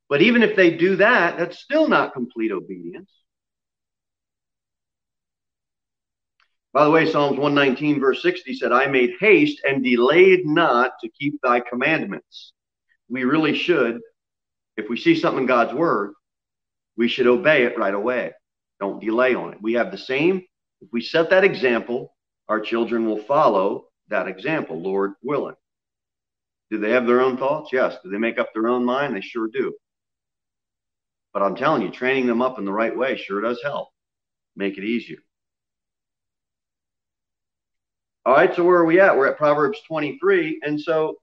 But 0.07 0.21
even 0.21 0.41
if 0.41 0.55
they 0.55 0.75
do 0.75 0.95
that, 0.95 1.37
that's 1.37 1.59
still 1.59 1.87
not 1.87 2.13
complete 2.13 2.51
obedience. 2.51 3.11
By 6.71 6.83
the 6.83 6.91
way, 6.91 7.11
Psalms 7.11 7.37
119, 7.37 7.99
verse 7.99 8.21
60 8.21 8.53
said, 8.53 8.71
I 8.71 8.87
made 8.87 9.15
haste 9.19 9.61
and 9.67 9.83
delayed 9.83 10.45
not 10.45 10.93
to 11.01 11.09
keep 11.09 11.39
thy 11.41 11.59
commandments. 11.61 12.53
We 13.09 13.23
really 13.23 13.55
should, 13.55 13.99
if 14.77 14.87
we 14.87 14.97
see 14.97 15.15
something 15.15 15.41
in 15.41 15.47
God's 15.47 15.73
word, 15.73 16.13
we 16.95 17.07
should 17.07 17.27
obey 17.27 17.63
it 17.63 17.77
right 17.77 17.93
away. 17.93 18.33
Don't 18.79 19.01
delay 19.01 19.33
on 19.33 19.53
it. 19.53 19.61
We 19.61 19.73
have 19.73 19.91
the 19.91 19.97
same, 19.97 20.43
if 20.81 20.89
we 20.91 21.01
set 21.01 21.31
that 21.31 21.43
example, 21.43 22.15
our 22.47 22.59
children 22.59 23.05
will 23.05 23.23
follow 23.23 23.88
that 24.09 24.27
example, 24.27 24.81
Lord 24.81 25.13
willing. 25.23 25.55
Do 26.71 26.77
they 26.77 26.91
have 26.91 27.07
their 27.07 27.21
own 27.21 27.37
thoughts? 27.37 27.71
Yes. 27.73 27.95
Do 28.03 28.09
they 28.09 28.17
make 28.17 28.37
up 28.37 28.49
their 28.53 28.67
own 28.67 28.85
mind? 28.85 29.15
They 29.15 29.21
sure 29.21 29.47
do. 29.51 29.73
But 31.33 31.43
I'm 31.43 31.55
telling 31.55 31.81
you, 31.81 31.89
training 31.89 32.27
them 32.27 32.41
up 32.41 32.59
in 32.59 32.65
the 32.65 32.71
right 32.71 32.95
way 32.95 33.17
sure 33.17 33.41
does 33.41 33.59
help 33.63 33.89
make 34.55 34.77
it 34.77 34.83
easier. 34.83 35.19
All 38.25 38.33
right, 38.33 38.53
so 38.55 38.63
where 38.63 38.77
are 38.77 38.85
we 38.85 38.99
at? 38.99 39.17
We're 39.17 39.27
at 39.27 39.37
Proverbs 39.37 39.79
23. 39.87 40.59
And 40.63 40.79
so 40.79 41.15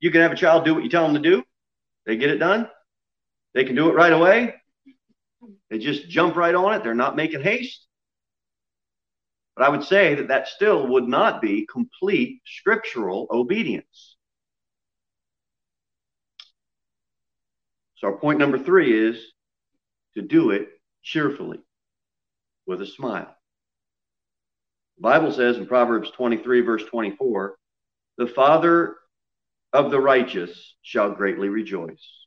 you 0.00 0.10
can 0.10 0.20
have 0.20 0.32
a 0.32 0.36
child 0.36 0.64
do 0.64 0.74
what 0.74 0.82
you 0.82 0.90
tell 0.90 1.04
them 1.04 1.22
to 1.22 1.30
do. 1.30 1.44
They 2.06 2.16
get 2.16 2.30
it 2.30 2.38
done. 2.38 2.68
They 3.54 3.64
can 3.64 3.76
do 3.76 3.88
it 3.88 3.94
right 3.94 4.12
away. 4.12 4.54
They 5.70 5.78
just 5.78 6.08
jump 6.08 6.36
right 6.36 6.54
on 6.54 6.74
it. 6.74 6.82
They're 6.82 6.94
not 6.94 7.16
making 7.16 7.42
haste. 7.42 7.86
But 9.56 9.64
I 9.64 9.68
would 9.68 9.84
say 9.84 10.16
that 10.16 10.28
that 10.28 10.48
still 10.48 10.88
would 10.88 11.06
not 11.06 11.40
be 11.40 11.66
complete 11.70 12.42
scriptural 12.44 13.28
obedience. 13.30 14.16
So, 17.96 18.08
our 18.08 18.18
point 18.18 18.38
number 18.38 18.58
three 18.58 19.08
is 19.08 19.32
to 20.14 20.22
do 20.22 20.50
it 20.50 20.68
cheerfully 21.02 21.60
with 22.66 22.82
a 22.82 22.86
smile. 22.86 23.34
The 24.96 25.02
Bible 25.02 25.32
says 25.32 25.56
in 25.56 25.66
Proverbs 25.66 26.10
23, 26.10 26.60
verse 26.60 26.84
24, 26.84 27.56
the 28.18 28.26
father 28.26 28.96
of 29.72 29.90
the 29.90 30.00
righteous 30.00 30.74
shall 30.82 31.12
greatly 31.12 31.48
rejoice. 31.48 32.26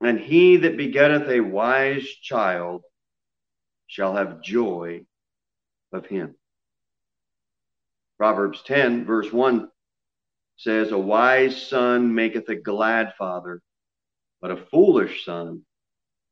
And 0.00 0.18
he 0.18 0.56
that 0.58 0.76
begetteth 0.76 1.28
a 1.28 1.40
wise 1.40 2.06
child 2.22 2.82
shall 3.86 4.14
have 4.16 4.42
joy 4.42 5.02
of 5.92 6.06
him. 6.06 6.34
Proverbs 8.18 8.62
10, 8.66 9.04
verse 9.04 9.32
1 9.32 9.68
says, 10.56 10.92
A 10.92 10.98
wise 10.98 11.60
son 11.60 12.14
maketh 12.14 12.48
a 12.48 12.54
glad 12.54 13.14
father, 13.18 13.60
but 14.40 14.50
a 14.50 14.56
foolish 14.56 15.24
son 15.24 15.62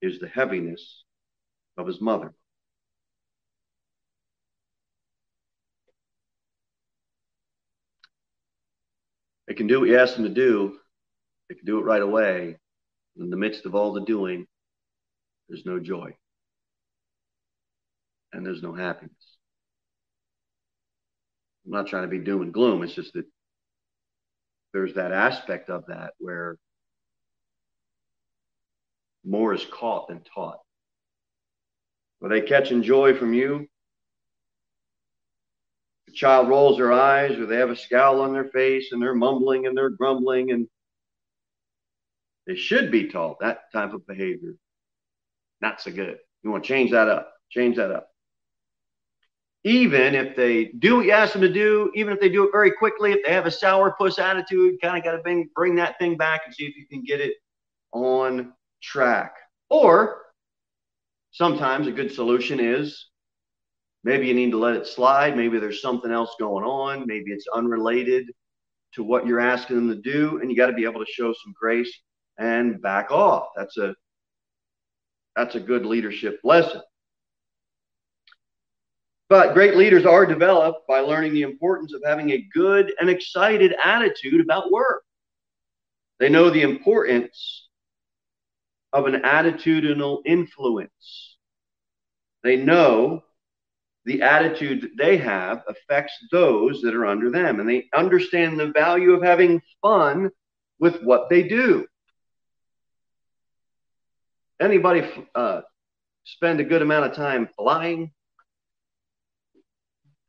is 0.01 0.19
the 0.19 0.29
heaviness 0.29 1.05
of 1.77 1.87
his 1.87 2.01
mother. 2.01 2.33
They 9.49 9.55
can 9.55 9.67
do 9.67 9.81
what 9.81 9.89
you 9.89 9.99
ask 9.99 10.15
them 10.15 10.25
to 10.25 10.31
do. 10.31 10.79
They 11.49 11.57
can 11.57 11.67
do 11.67 11.81
it 11.81 11.85
right 11.85 12.03
away. 12.03 12.57
In 13.17 13.31
the 13.31 13.37
midst 13.37 13.67
of 13.67 13.75
all 13.75 13.93
the 13.93 14.03
doing, 14.03 14.47
there's 15.49 15.67
no 15.67 15.81
joy. 15.81 16.17
And 18.33 18.47
there's 18.47 18.63
no 18.63 18.73
happiness. 18.73 19.30
I'm 21.71 21.77
not 21.77 21.87
trying 21.87 22.03
to 22.03 22.09
be 22.09 22.19
doom 22.19 22.43
and 22.43 22.53
gloom. 22.53 22.83
It's 22.83 22.95
just 22.95 23.13
that 23.13 23.27
there's 24.73 24.95
that 24.95 25.13
aspect 25.13 25.71
of 25.71 25.87
that 25.87 26.15
where 26.19 26.57
more 29.25 29.55
is 29.55 29.65
caught 29.67 30.09
than 30.09 30.21
taught. 30.35 30.59
Are 32.23 32.29
they 32.29 32.41
catching 32.41 32.83
joy 32.83 33.15
from 33.15 33.33
you? 33.35 33.69
The 36.09 36.13
child 36.13 36.49
rolls 36.49 36.79
their 36.79 36.93
eyes 36.93 37.39
or 37.39 37.47
they 37.47 37.57
have 37.59 37.71
a 37.71 37.77
scowl 37.77 38.21
on 38.21 38.33
their 38.33 38.49
face 38.49 38.91
and 38.91 39.01
they're 39.01 39.15
mumbling 39.15 39.67
and 39.67 39.77
they're 39.77 39.91
grumbling 39.91 40.51
and 40.51 40.67
they 42.49 42.57
should 42.57 42.91
be 42.91 43.07
taught 43.07 43.39
that 43.41 43.71
type 43.73 43.93
of 43.93 44.05
behavior. 44.09 44.55
Not 45.61 45.81
so 45.81 45.93
good. 45.93 46.19
You 46.43 46.51
want 46.51 46.65
to 46.65 46.69
change 46.69 46.91
that 46.91 47.09
up. 47.09 47.33
Change 47.49 47.77
that 47.77 47.93
up 47.93 48.10
even 49.65 50.15
if 50.15 50.37
they 50.37 50.67
do 50.79 50.97
what 50.97 51.07
you 51.07 51.13
ask 51.13 51.33
them 51.33 51.43
to 51.43 51.53
do, 51.53 51.91
even 51.95 52.13
if 52.13 52.21
they 52.21 52.29
do 52.29 52.45
it 52.45 52.53
very 52.53 52.71
quickly, 52.73 53.13
if 53.13 53.25
they 53.25 53.33
have 53.33 53.47
a 53.47 53.51
sourpuss 53.51 54.19
attitude, 54.19 54.81
kind 54.81 54.97
of 54.97 55.05
got 55.05 55.13
to 55.13 55.23
bring, 55.23 55.49
bring 55.55 55.75
that 55.77 55.99
thing 55.99 56.17
back 56.17 56.43
and 56.47 56.55
see 56.55 56.65
if 56.65 56.77
you 56.77 56.87
can 56.87 57.05
get 57.05 57.21
it 57.21 57.35
on 57.93 58.53
track. 58.83 59.35
Or 59.69 60.23
sometimes 61.31 61.87
a 61.87 61.93
good 61.93 62.13
solution 62.13 62.59
is 62.59 63.11
maybe 64.03 64.27
you 64.27 64.35
need 64.35 64.51
to 64.53 64.59
let 64.59 64.77
it 64.77 64.87
slide. 64.87 65.37
Maybe 65.37 65.59
there's 65.59 65.83
something 65.83 66.11
else 66.11 66.35
going 66.39 66.65
on. 66.65 67.07
Maybe 67.07 67.31
it's 67.31 67.47
unrelated 67.55 68.31
to 68.95 69.05
what 69.05 69.27
you're 69.27 69.41
asking 69.41 69.77
them 69.77 69.89
to 69.89 70.01
do, 70.11 70.41
and 70.41 70.51
you 70.51 70.57
got 70.57 70.67
to 70.67 70.73
be 70.73 70.85
able 70.85 71.05
to 71.05 71.13
show 71.13 71.33
some 71.33 71.55
grace 71.59 71.93
and 72.39 72.81
back 72.83 73.11
off. 73.11 73.49
That's 73.57 73.77
a 73.77 73.95
that's 75.37 75.55
a 75.55 75.61
good 75.61 75.87
leadership 75.87 76.41
lesson. 76.43 76.81
But 79.31 79.55
great 79.55 79.77
leaders 79.77 80.05
are 80.05 80.27
developed 80.27 80.89
by 80.89 80.99
learning 80.99 81.35
the 81.35 81.43
importance 81.43 81.95
of 81.95 82.03
having 82.05 82.31
a 82.31 82.49
good 82.53 82.93
and 82.99 83.09
excited 83.09 83.73
attitude 83.83 84.41
about 84.41 84.73
work. 84.73 85.05
They 86.19 86.29
know 86.29 86.51
the 86.51 86.63
importance 86.63 87.69
of 88.93 89.07
an 89.07 89.23
attitudinal 89.23 90.23
influence. 90.27 91.37
They 92.43 92.57
know 92.57 93.23
the 94.05 94.23
attitude 94.23 94.83
that 94.83 94.97
they 94.99 95.19
have 95.19 95.63
affects 95.69 96.15
those 96.33 96.83
that 96.83 96.97
are 96.97 97.07
under 97.07 97.31
them, 97.31 97.61
and 97.61 97.69
they 97.69 97.87
understand 97.95 98.59
the 98.59 98.73
value 98.73 99.13
of 99.13 99.23
having 99.23 99.63
fun 99.81 100.31
with 100.81 101.03
what 101.05 101.31
they 101.31 101.45
do. 101.45 101.87
Anybody 104.59 105.09
uh, 105.37 105.61
spend 106.25 106.59
a 106.59 106.65
good 106.65 106.83
amount 106.83 107.07
of 107.07 107.15
time 107.15 107.49
flying? 107.57 108.11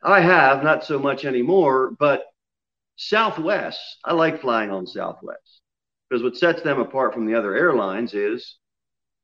I 0.03 0.21
have, 0.21 0.63
not 0.63 0.83
so 0.83 0.99
much 0.99 1.25
anymore, 1.25 1.91
but 1.99 2.23
Southwest, 2.95 3.79
I 4.03 4.13
like 4.13 4.41
flying 4.41 4.71
on 4.71 4.87
Southwest 4.87 5.61
because 6.09 6.23
what 6.23 6.37
sets 6.37 6.61
them 6.61 6.79
apart 6.79 7.13
from 7.13 7.25
the 7.25 7.35
other 7.35 7.55
airlines 7.55 8.13
is 8.13 8.57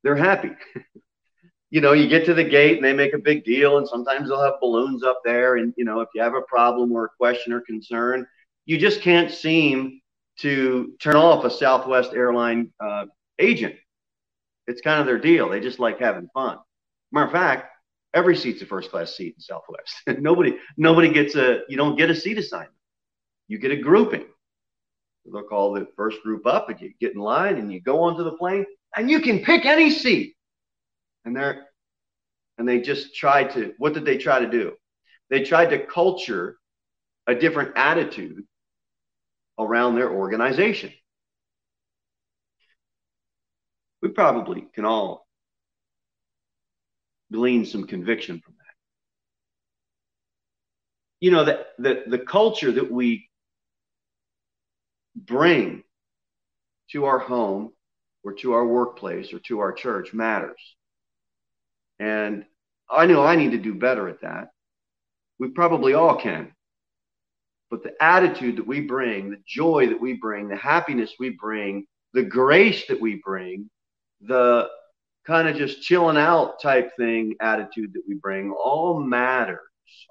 they're 0.03 0.15
happy. 0.15 0.51
you 1.69 1.81
know, 1.81 1.93
you 1.93 2.07
get 2.07 2.25
to 2.25 2.33
the 2.33 2.43
gate 2.43 2.77
and 2.77 2.85
they 2.85 2.93
make 2.93 3.13
a 3.13 3.19
big 3.19 3.43
deal, 3.43 3.77
and 3.77 3.87
sometimes 3.87 4.29
they'll 4.29 4.43
have 4.43 4.59
balloons 4.61 5.03
up 5.03 5.21
there. 5.25 5.57
And, 5.57 5.73
you 5.77 5.83
know, 5.83 5.99
if 5.99 6.09
you 6.15 6.21
have 6.21 6.35
a 6.35 6.41
problem 6.41 6.91
or 6.91 7.05
a 7.05 7.09
question 7.17 7.51
or 7.53 7.61
concern, 7.61 8.25
you 8.65 8.77
just 8.77 9.01
can't 9.01 9.31
seem 9.31 9.99
to 10.39 10.93
turn 11.01 11.15
off 11.15 11.43
a 11.43 11.49
Southwest 11.49 12.13
airline 12.13 12.71
uh, 12.79 13.05
agent. 13.39 13.75
It's 14.67 14.81
kind 14.81 14.99
of 14.99 15.05
their 15.05 15.19
deal. 15.19 15.49
They 15.49 15.59
just 15.59 15.79
like 15.79 15.99
having 15.99 16.29
fun. 16.33 16.57
Matter 17.11 17.25
of 17.25 17.31
fact, 17.31 17.71
every 18.17 18.35
seat's 18.35 18.61
a 18.63 18.65
first 18.65 18.89
class 18.89 19.15
seat 19.15 19.35
in 19.35 19.41
Southwest. 19.41 19.93
nobody, 20.21 20.57
nobody 20.75 21.13
gets 21.13 21.35
a, 21.35 21.61
you 21.69 21.77
don't 21.77 21.95
get 21.95 22.09
a 22.09 22.15
seat 22.15 22.37
assignment. 22.37 22.73
You 23.47 23.59
get 23.59 23.71
a 23.71 23.77
grouping. 23.77 24.25
They'll 25.31 25.43
call 25.43 25.73
the 25.73 25.87
first 25.95 26.21
group 26.23 26.47
up 26.47 26.69
and 26.69 26.79
you 26.81 26.93
get 26.99 27.13
in 27.13 27.19
line 27.19 27.57
and 27.57 27.71
you 27.71 27.79
go 27.79 28.01
onto 28.01 28.23
the 28.23 28.31
plane 28.31 28.65
and 28.95 29.09
you 29.09 29.21
can 29.21 29.43
pick 29.43 29.65
any 29.65 29.91
seat. 29.91 30.35
And 31.25 31.35
they're, 31.35 31.65
and 32.57 32.67
they 32.67 32.81
just 32.81 33.15
tried 33.15 33.51
to, 33.51 33.73
what 33.77 33.93
did 33.93 34.05
they 34.05 34.17
try 34.17 34.39
to 34.39 34.49
do? 34.49 34.73
They 35.29 35.43
tried 35.43 35.67
to 35.67 35.85
culture 35.85 36.57
a 37.27 37.35
different 37.35 37.73
attitude 37.75 38.45
around 39.59 39.95
their 39.95 40.09
organization. 40.09 40.91
We 44.01 44.09
probably 44.09 44.65
can 44.73 44.85
all 44.85 45.26
glean 47.31 47.65
some 47.65 47.85
conviction 47.85 48.39
from 48.39 48.53
that. 48.57 48.73
You 51.19 51.31
know, 51.31 51.45
that 51.45 51.67
the, 51.77 52.03
the 52.07 52.19
culture 52.19 52.71
that 52.71 52.91
we 52.91 53.29
bring 55.15 55.83
to 56.91 57.05
our 57.05 57.19
home 57.19 57.71
or 58.23 58.33
to 58.33 58.53
our 58.53 58.65
workplace 58.65 59.33
or 59.33 59.39
to 59.39 59.59
our 59.59 59.73
church 59.73 60.13
matters. 60.13 60.75
And 61.99 62.45
I 62.89 63.05
know 63.05 63.23
I 63.23 63.35
need 63.35 63.51
to 63.51 63.57
do 63.57 63.73
better 63.73 64.07
at 64.07 64.21
that. 64.21 64.49
We 65.39 65.49
probably 65.49 65.93
all 65.93 66.15
can. 66.15 66.53
But 67.69 67.83
the 67.83 67.93
attitude 68.01 68.57
that 68.57 68.67
we 68.67 68.81
bring, 68.81 69.29
the 69.29 69.41
joy 69.45 69.87
that 69.87 69.99
we 69.99 70.13
bring, 70.13 70.47
the 70.47 70.55
happiness 70.55 71.13
we 71.19 71.31
bring, 71.31 71.85
the 72.13 72.23
grace 72.23 72.87
that 72.87 73.01
we 73.01 73.21
bring, 73.23 73.69
the 74.21 74.69
kind 75.27 75.49
of 75.49 75.57
just 75.57 75.81
chilling 75.81 76.17
out 76.17 76.61
type 76.61 76.95
thing 76.97 77.35
attitude 77.41 77.93
that 77.93 78.03
we 78.07 78.15
bring 78.15 78.51
all 78.51 78.99
matters. 78.99 79.59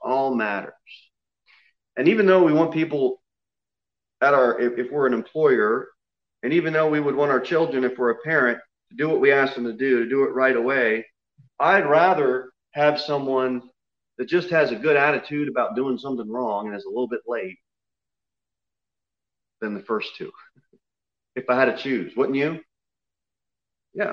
All 0.03 0.35
matters. 0.35 0.75
And 1.97 2.07
even 2.09 2.27
though 2.27 2.45
we 2.45 2.53
want 2.53 2.73
people 2.73 3.23
at 4.21 4.35
our, 4.35 4.61
if, 4.61 4.79
if 4.79 4.93
we're 4.93 5.07
an 5.07 5.15
employer, 5.15 5.89
and 6.43 6.53
even 6.53 6.73
though 6.73 6.89
we 6.89 7.01
would 7.01 7.17
want 7.17 7.33
our 7.33 7.41
children, 7.41 7.83
if 7.83 7.99
we're 7.99 8.11
a 8.11 8.23
parent, 8.23 8.59
to 8.91 8.97
do 8.97 9.09
what 9.09 9.21
we 9.21 9.33
ask 9.33 9.55
them 9.55 9.65
to 9.65 9.73
do, 9.73 10.05
to 10.05 10.09
do 10.09 10.25
it 10.25 10.35
right 10.35 10.55
away, 10.55 11.07
I'd 11.59 11.87
rather 11.87 12.51
have 12.73 13.01
someone 13.01 13.63
that 14.19 14.29
just 14.29 14.51
has 14.51 14.71
a 14.71 14.77
good 14.77 14.97
attitude 14.97 15.49
about 15.49 15.75
doing 15.75 15.99
something 15.99 16.31
wrong 16.31 16.67
and 16.67 16.77
is 16.77 16.85
a 16.85 16.89
little 16.89 17.09
bit 17.09 17.23
late 17.27 17.59
than 19.61 19.75
the 19.75 19.83
first 19.83 20.15
two. 20.17 20.31
if 21.35 21.49
I 21.49 21.59
had 21.59 21.75
to 21.75 21.83
choose, 21.83 22.15
wouldn't 22.17 22.37
you? 22.37 22.61
Yeah. 23.95 24.13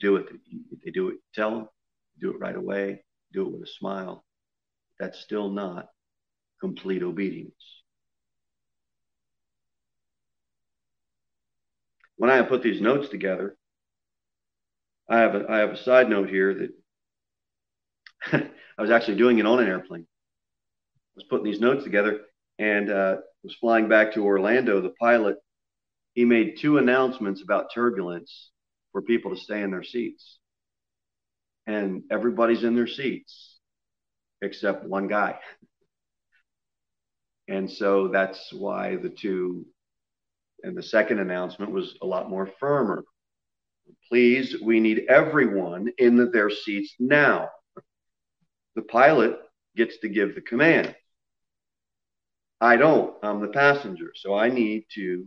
Do 0.00 0.16
it. 0.16 0.26
They 0.84 0.90
do 0.90 1.08
it. 1.08 1.16
Tell 1.34 1.50
them. 1.50 1.68
Do 2.20 2.30
it 2.30 2.40
right 2.40 2.56
away. 2.56 3.04
Do 3.32 3.46
it 3.46 3.52
with 3.52 3.62
a 3.62 3.72
smile. 3.78 4.24
That's 4.98 5.20
still 5.20 5.50
not 5.50 5.88
complete 6.60 7.02
obedience. 7.02 7.54
When 12.16 12.30
I 12.30 12.40
put 12.42 12.62
these 12.62 12.80
notes 12.80 13.08
together, 13.08 13.56
I 15.08 15.18
have 15.18 15.34
a, 15.34 15.50
I 15.50 15.58
have 15.58 15.70
a 15.70 15.82
side 15.82 16.08
note 16.08 16.28
here 16.28 16.70
that 18.30 18.50
I 18.78 18.82
was 18.82 18.90
actually 18.90 19.16
doing 19.16 19.38
it 19.38 19.46
on 19.46 19.58
an 19.58 19.66
airplane. 19.66 20.06
I 20.06 21.16
was 21.16 21.24
putting 21.24 21.44
these 21.44 21.60
notes 21.60 21.82
together 21.82 22.20
and 22.58 22.90
uh, 22.90 23.16
was 23.42 23.56
flying 23.56 23.88
back 23.88 24.14
to 24.14 24.24
Orlando. 24.24 24.80
The 24.80 24.94
pilot 25.00 25.36
he 26.14 26.24
made 26.24 26.58
two 26.58 26.78
announcements 26.78 27.42
about 27.42 27.72
turbulence 27.74 28.50
for 28.92 29.02
people 29.02 29.34
to 29.34 29.40
stay 29.40 29.62
in 29.62 29.70
their 29.70 29.82
seats. 29.82 30.38
And 31.66 32.04
everybody's 32.10 32.64
in 32.64 32.74
their 32.74 32.86
seats 32.86 33.58
except 34.40 34.84
one 34.84 35.08
guy. 35.08 35.38
And 37.48 37.70
so 37.70 38.08
that's 38.08 38.52
why 38.52 38.96
the 38.96 39.10
two, 39.10 39.66
and 40.62 40.76
the 40.76 40.82
second 40.82 41.18
announcement 41.18 41.72
was 41.72 41.98
a 42.00 42.06
lot 42.06 42.30
more 42.30 42.48
firmer. 42.60 43.04
Please, 44.08 44.56
we 44.62 44.78
need 44.78 45.06
everyone 45.08 45.88
in 45.98 46.16
the, 46.16 46.26
their 46.26 46.50
seats 46.50 46.94
now. 47.00 47.48
The 48.76 48.82
pilot 48.82 49.38
gets 49.76 49.98
to 49.98 50.08
give 50.08 50.34
the 50.34 50.40
command. 50.40 50.94
I 52.60 52.76
don't. 52.76 53.16
I'm 53.24 53.40
the 53.40 53.48
passenger. 53.48 54.12
So 54.14 54.34
I 54.36 54.48
need 54.48 54.84
to 54.94 55.26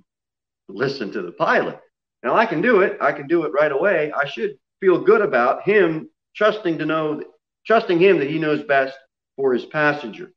listen 0.69 1.11
to 1.11 1.21
the 1.21 1.33
pilot. 1.33 1.79
Now 2.25 2.35
I 2.35 2.47
can 2.47 2.59
do 2.59 2.81
it. 2.81 2.97
I 2.99 3.11
can 3.11 3.27
do 3.27 3.43
it 3.43 3.53
right 3.53 3.71
away. 3.71 4.11
I 4.11 4.25
should 4.25 4.57
feel 4.79 4.99
good 4.99 5.21
about 5.21 5.61
him 5.61 6.09
trusting 6.35 6.79
to 6.79 6.85
know, 6.85 7.21
trusting 7.67 7.99
him 7.99 8.17
that 8.17 8.29
he 8.31 8.39
knows 8.39 8.63
best 8.63 8.97
for 9.35 9.53
his 9.53 9.67
passengers. 9.67 10.33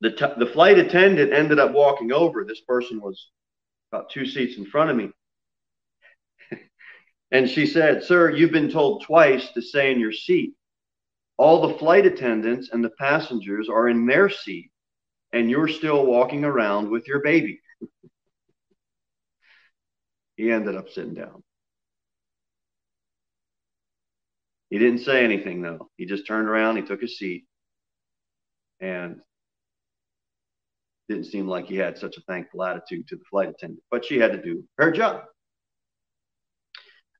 The, 0.00 0.12
t- 0.12 0.38
the 0.38 0.46
flight 0.46 0.78
attendant 0.78 1.34
ended 1.34 1.58
up 1.58 1.72
walking 1.72 2.10
over. 2.10 2.42
This 2.42 2.62
person 2.62 2.98
was 3.02 3.30
about 3.92 4.08
two 4.08 4.24
seats 4.24 4.56
in 4.56 4.64
front 4.64 4.88
of 4.88 4.96
me. 4.96 5.10
and 7.30 7.50
she 7.50 7.66
said, 7.66 8.02
Sir, 8.02 8.30
you've 8.30 8.50
been 8.50 8.70
told 8.70 9.04
twice 9.04 9.50
to 9.52 9.60
stay 9.60 9.92
in 9.92 10.00
your 10.00 10.12
seat. 10.12 10.54
All 11.36 11.68
the 11.68 11.78
flight 11.78 12.06
attendants 12.06 12.70
and 12.72 12.82
the 12.82 12.90
passengers 12.98 13.68
are 13.68 13.90
in 13.90 14.06
their 14.06 14.30
seat, 14.30 14.70
and 15.34 15.50
you're 15.50 15.68
still 15.68 16.06
walking 16.06 16.44
around 16.44 16.88
with 16.88 17.06
your 17.06 17.20
baby. 17.20 17.60
He 20.36 20.50
ended 20.50 20.76
up 20.76 20.90
sitting 20.90 21.14
down. 21.14 21.42
He 24.70 24.78
didn't 24.78 25.00
say 25.00 25.24
anything 25.24 25.62
though. 25.62 25.90
He 25.96 26.06
just 26.06 26.26
turned 26.26 26.48
around, 26.48 26.76
he 26.76 26.82
took 26.82 27.00
his 27.00 27.18
seat, 27.18 27.46
and 28.80 29.20
didn't 31.08 31.26
seem 31.26 31.46
like 31.46 31.66
he 31.66 31.76
had 31.76 31.96
such 31.96 32.16
a 32.16 32.20
thankful 32.22 32.64
attitude 32.64 33.06
to 33.08 33.16
the 33.16 33.24
flight 33.30 33.48
attendant. 33.48 33.82
But 33.90 34.04
she 34.04 34.18
had 34.18 34.32
to 34.32 34.42
do 34.42 34.64
her 34.78 34.90
job. 34.90 35.22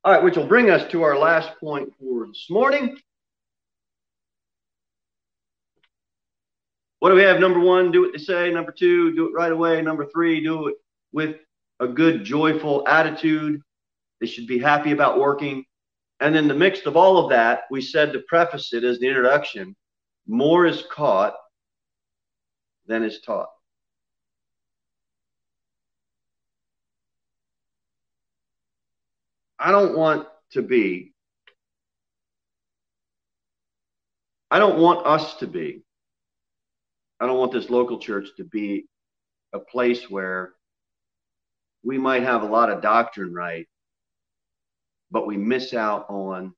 All 0.05 0.13
right, 0.13 0.23
which 0.23 0.37
will 0.37 0.47
bring 0.47 0.71
us 0.71 0.91
to 0.91 1.03
our 1.03 1.19
last 1.19 1.51
point 1.59 1.93
for 1.99 2.27
this 2.27 2.47
morning. 2.51 2.97
What 6.99 7.11
do 7.11 7.17
we 7.17 7.23
have? 7.23 7.41
Number 7.41 7.61
one, 7.61 7.93
do 7.93 8.03
what 8.03 8.13
they 8.13 8.19
say. 8.19 8.51
Number 8.51 8.73
two, 8.73 9.15
do 9.15 9.29
it 9.29 9.33
right 9.33 9.53
away. 9.53 9.81
Number 9.83 10.07
three, 10.07 10.43
do 10.43 10.69
it 10.69 10.77
with 11.13 11.37
a 11.81 11.89
good, 11.89 12.25
joyful 12.25 12.87
attitude. 12.89 13.61
They 14.21 14.27
should 14.27 14.47
be 14.47 14.59
happy 14.59 14.93
about 14.93 15.19
working. 15.19 15.65
And 16.21 16.35
in 16.37 16.49
the 16.49 16.55
midst 16.55 16.87
of 16.87 16.97
all 16.97 17.19
of 17.19 17.31
that, 17.31 17.63
we 17.71 17.83
said 17.83 18.13
to 18.13 18.21
preface 18.21 18.73
it 18.73 18.85
as 18.85 18.99
the 18.99 19.07
introduction 19.07 19.77
more 20.27 20.67
is 20.67 20.83
caught 20.91 21.35
than 22.87 23.03
is 23.03 23.21
taught. 23.21 23.49
I 29.59 29.71
don't 29.71 29.97
want 29.97 30.27
to 30.53 30.63
be, 30.63 31.13
I 34.51 34.59
don't 34.59 34.79
want 34.79 35.07
us 35.07 35.37
to 35.37 35.47
be, 35.47 35.83
I 37.19 37.27
don't 37.27 37.39
want 37.39 37.53
this 37.53 37.71
local 37.71 37.99
church 37.99 38.29
to 38.37 38.45
be 38.45 38.87
a 39.53 39.59
place 39.59 40.11
where 40.11 40.53
we 41.87 41.99
might 41.99 42.25
have 42.25 42.43
a 42.43 42.47
lot 42.47 42.69
of 42.69 42.83
doctrine 42.83 43.33
right, 43.33 43.69
but 45.13 45.25
we 45.25 45.37
miss 45.37 45.73
out 45.73 46.07
on 46.11 46.53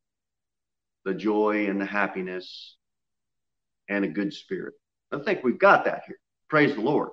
the 1.04 1.12
joy 1.12 1.66
and 1.66 1.78
the 1.78 1.84
happiness 1.84 2.76
and 3.90 4.06
a 4.06 4.08
good 4.08 4.32
spirit. 4.32 4.72
I 5.12 5.18
think 5.18 5.44
we've 5.44 5.58
got 5.58 5.84
that 5.84 6.02
here. 6.06 6.16
Praise 6.48 6.74
the 6.74 6.80
Lord. 6.80 7.10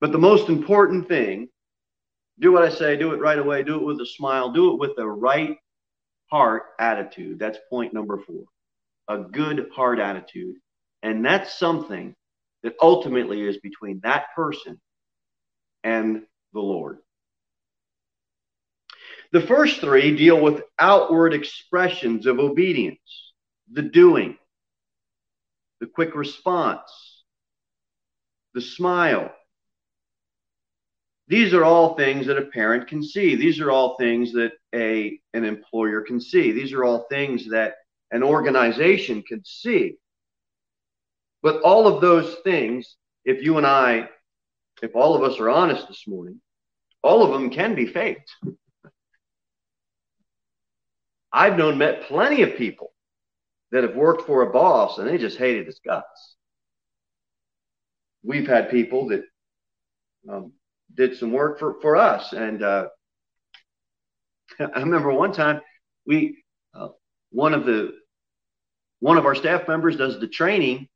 But 0.00 0.12
the 0.12 0.18
most 0.18 0.48
important 0.48 1.08
thing 1.08 1.48
do 2.38 2.52
what 2.52 2.62
I 2.62 2.70
say, 2.70 2.96
do 2.96 3.12
it 3.12 3.20
right 3.20 3.38
away, 3.38 3.64
do 3.64 3.76
it 3.76 3.84
with 3.84 4.00
a 4.00 4.06
smile, 4.06 4.52
do 4.52 4.72
it 4.72 4.78
with 4.78 4.96
the 4.96 5.06
right 5.06 5.56
heart 6.30 6.62
attitude. 6.78 7.40
That's 7.40 7.58
point 7.68 7.92
number 7.92 8.18
four 8.18 8.44
a 9.08 9.18
good 9.18 9.68
heart 9.74 9.98
attitude. 9.98 10.54
And 11.02 11.24
that's 11.24 11.58
something 11.58 12.14
that 12.62 12.74
ultimately 12.80 13.42
is 13.42 13.58
between 13.58 14.00
that 14.04 14.26
person 14.36 14.80
and 15.84 16.22
the 16.52 16.60
Lord. 16.60 16.98
The 19.32 19.40
first 19.40 19.80
three 19.80 20.14
deal 20.16 20.40
with 20.40 20.62
outward 20.78 21.32
expressions 21.32 22.26
of 22.26 22.38
obedience, 22.38 23.32
the 23.72 23.82
doing, 23.82 24.36
the 25.80 25.86
quick 25.86 26.14
response, 26.14 27.24
the 28.52 28.60
smile. 28.60 29.32
These 31.28 31.54
are 31.54 31.64
all 31.64 31.94
things 31.94 32.26
that 32.26 32.36
a 32.36 32.46
parent 32.46 32.88
can 32.88 33.02
see. 33.02 33.34
These 33.36 33.58
are 33.60 33.70
all 33.70 33.96
things 33.96 34.32
that 34.34 34.52
a 34.74 35.18
an 35.32 35.44
employer 35.44 36.02
can 36.02 36.20
see. 36.20 36.52
These 36.52 36.74
are 36.74 36.84
all 36.84 37.06
things 37.10 37.48
that 37.50 37.76
an 38.10 38.22
organization 38.22 39.22
can 39.22 39.42
see. 39.44 39.96
But 41.42 41.62
all 41.62 41.86
of 41.86 42.02
those 42.02 42.36
things, 42.44 42.96
if 43.24 43.42
you 43.42 43.56
and 43.56 43.66
I, 43.66 44.10
if 44.82 44.96
all 44.96 45.14
of 45.14 45.22
us 45.22 45.38
are 45.38 45.48
honest 45.48 45.86
this 45.88 46.04
morning, 46.06 46.40
all 47.02 47.22
of 47.22 47.32
them 47.32 47.50
can 47.50 47.74
be 47.74 47.86
faked. 47.86 48.30
I've 51.32 51.56
known 51.56 51.78
met 51.78 52.02
plenty 52.02 52.42
of 52.42 52.56
people 52.56 52.92
that 53.70 53.84
have 53.84 53.94
worked 53.94 54.26
for 54.26 54.42
a 54.42 54.52
boss 54.52 54.98
and 54.98 55.08
they 55.08 55.16
just 55.16 55.38
hated 55.38 55.66
his 55.66 55.80
guts. 55.84 56.36
We've 58.22 58.46
had 58.46 58.70
people 58.70 59.08
that 59.08 59.24
um, 60.30 60.52
did 60.94 61.16
some 61.16 61.32
work 61.32 61.58
for, 61.58 61.80
for 61.80 61.96
us. 61.96 62.32
And 62.32 62.62
uh, 62.62 62.88
I 64.60 64.80
remember 64.80 65.12
one 65.12 65.32
time 65.32 65.60
we, 66.06 66.42
uh, 66.74 66.88
one 67.30 67.54
of 67.54 67.64
the, 67.64 67.92
one 69.00 69.16
of 69.16 69.26
our 69.26 69.34
staff 69.34 69.66
members 69.66 69.96
does 69.96 70.20
the 70.20 70.28
training 70.28 70.88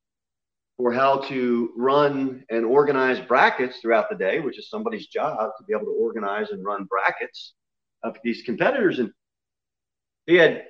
for 0.77 0.93
how 0.93 1.19
to 1.19 1.73
run 1.77 2.45
and 2.51 2.65
organize 2.65 3.19
brackets 3.21 3.79
throughout 3.81 4.11
the 4.11 4.17
day, 4.17 4.41
which 4.41 4.59
is 4.59 4.69
somebody's 4.69 5.07
job 5.07 5.51
to 5.59 5.65
be 5.65 5.73
able 5.75 5.87
to 5.87 5.99
organize 5.99 6.51
and 6.51 6.65
run 6.65 6.85
brackets 6.85 7.55
of 8.03 8.17
these 8.23 8.43
competitors. 8.43 8.99
And 8.99 9.11
he 10.27 10.35
had 10.35 10.65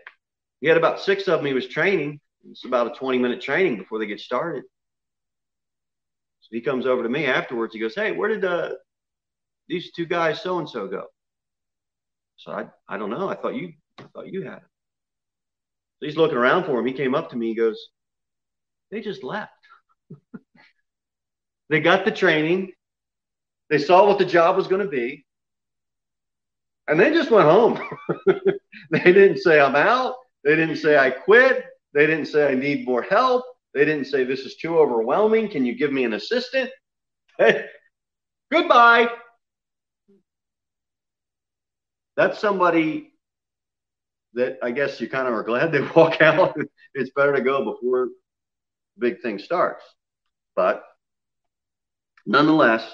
he 0.61 0.69
had 0.69 0.77
about 0.77 1.01
six 1.01 1.27
of 1.29 1.39
them 1.39 1.47
he 1.47 1.53
was 1.53 1.67
training. 1.67 2.21
It's 2.49 2.65
about 2.65 2.95
a 2.95 2.99
20 2.99 3.19
minute 3.19 3.41
training 3.41 3.79
before 3.79 3.99
they 3.99 4.07
get 4.07 4.21
started. 4.21 4.63
So 6.41 6.49
he 6.53 6.61
comes 6.61 6.87
over 6.87 7.03
to 7.03 7.09
me 7.09 7.27
afterwards. 7.27 7.75
He 7.75 7.81
goes, 7.81 7.97
Hey, 7.97 8.13
where 8.13 8.29
did 8.29 8.45
uh, 8.45 8.71
these 9.69 9.91
two 9.93 10.07
guys 10.07 10.41
so 10.41 10.61
and 10.61 10.69
so 10.69 10.87
go? 10.87 11.07
So 12.37 12.53
I, 12.53 12.67
I 12.89 12.97
don't 12.97 13.11
know. 13.11 13.29
I 13.29 13.35
thought 13.35 13.57
you 13.57 13.73
I 13.99 14.05
thought 14.15 14.33
you 14.33 14.43
had. 14.43 14.61
So 15.99 16.07
he's 16.07 16.17
looking 16.17 16.37
around 16.37 16.65
for 16.65 16.79
him. 16.79 16.87
He 16.87 16.93
came 16.93 17.15
up 17.15 17.31
to 17.31 17.37
me. 17.37 17.49
He 17.49 17.55
goes, 17.57 17.89
They 18.93 19.01
just 19.01 19.25
left. 19.25 19.51
they 21.69 21.81
got 21.81 22.05
the 22.05 22.11
training. 22.11 22.73
They 23.71 23.79
saw 23.79 24.07
what 24.07 24.19
the 24.19 24.25
job 24.25 24.57
was 24.57 24.69
going 24.69 24.83
to 24.83 24.89
be. 24.89 25.25
And 26.89 27.01
they 27.01 27.11
just 27.13 27.31
went 27.31 27.49
home. 27.49 27.81
they 28.91 29.01
didn't 29.01 29.39
say, 29.39 29.61
I'm 29.61 29.75
out. 29.75 30.15
They 30.45 30.55
didn't 30.55 30.77
say, 30.77 30.97
I 30.97 31.11
quit. 31.11 31.65
They 31.95 32.07
didn't 32.07 32.27
say, 32.27 32.49
I 32.49 32.55
need 32.55 32.87
more 32.87 33.03
help. 33.03 33.45
They 33.75 33.85
didn't 33.85 34.07
say, 34.07 34.23
this 34.25 34.41
is 34.41 34.57
too 34.57 34.79
overwhelming. 34.79 35.49
Can 35.49 35.67
you 35.67 35.75
give 35.75 35.93
me 35.93 36.05
an 36.05 36.15
assistant? 36.15 36.71
Goodbye. 38.53 39.09
That's 42.17 42.39
somebody 42.39 43.13
that 44.35 44.59
I 44.63 44.71
guess 44.71 45.01
you 45.01 45.09
kind 45.09 45.27
of 45.27 45.35
are 45.35 45.43
glad 45.43 45.73
they 45.73 45.81
walk 45.97 46.23
out. 46.23 46.57
it's 46.95 47.11
better 47.17 47.35
to 47.35 47.43
go 47.43 47.65
before 47.65 48.09
big 48.99 49.21
thing 49.21 49.39
starts. 49.39 49.85
But 50.55 50.83
nonetheless, 52.25 52.89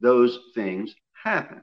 those 0.00 0.38
things 0.54 0.94
happen. 1.12 1.62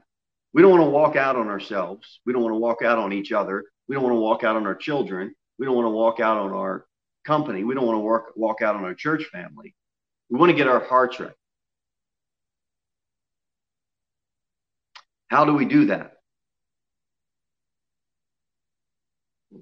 We 0.52 0.62
don't 0.62 0.70
want 0.70 0.84
to 0.84 0.90
walk 0.90 1.16
out 1.16 1.36
on 1.36 1.48
ourselves. 1.48 2.20
We 2.24 2.32
don't 2.32 2.42
want 2.42 2.54
to 2.54 2.58
walk 2.58 2.82
out 2.82 2.98
on 2.98 3.12
each 3.12 3.32
other. 3.32 3.64
We 3.88 3.94
don't 3.94 4.02
want 4.02 4.14
to 4.14 4.20
walk 4.20 4.42
out 4.44 4.56
on 4.56 4.66
our 4.66 4.74
children. 4.74 5.34
We 5.58 5.66
don't 5.66 5.74
want 5.74 5.86
to 5.86 5.90
walk 5.90 6.20
out 6.20 6.38
on 6.38 6.52
our 6.52 6.86
company. 7.24 7.64
We 7.64 7.74
don't 7.74 7.86
want 7.86 7.96
to 7.96 8.00
work, 8.00 8.32
walk 8.36 8.62
out 8.62 8.76
on 8.76 8.84
our 8.84 8.94
church 8.94 9.24
family. 9.24 9.74
We 10.30 10.38
want 10.38 10.50
to 10.50 10.56
get 10.56 10.68
our 10.68 10.80
hearts 10.80 11.20
right. 11.20 11.30
How 15.28 15.44
do 15.44 15.54
we 15.54 15.64
do 15.64 15.86
that? 15.86 16.12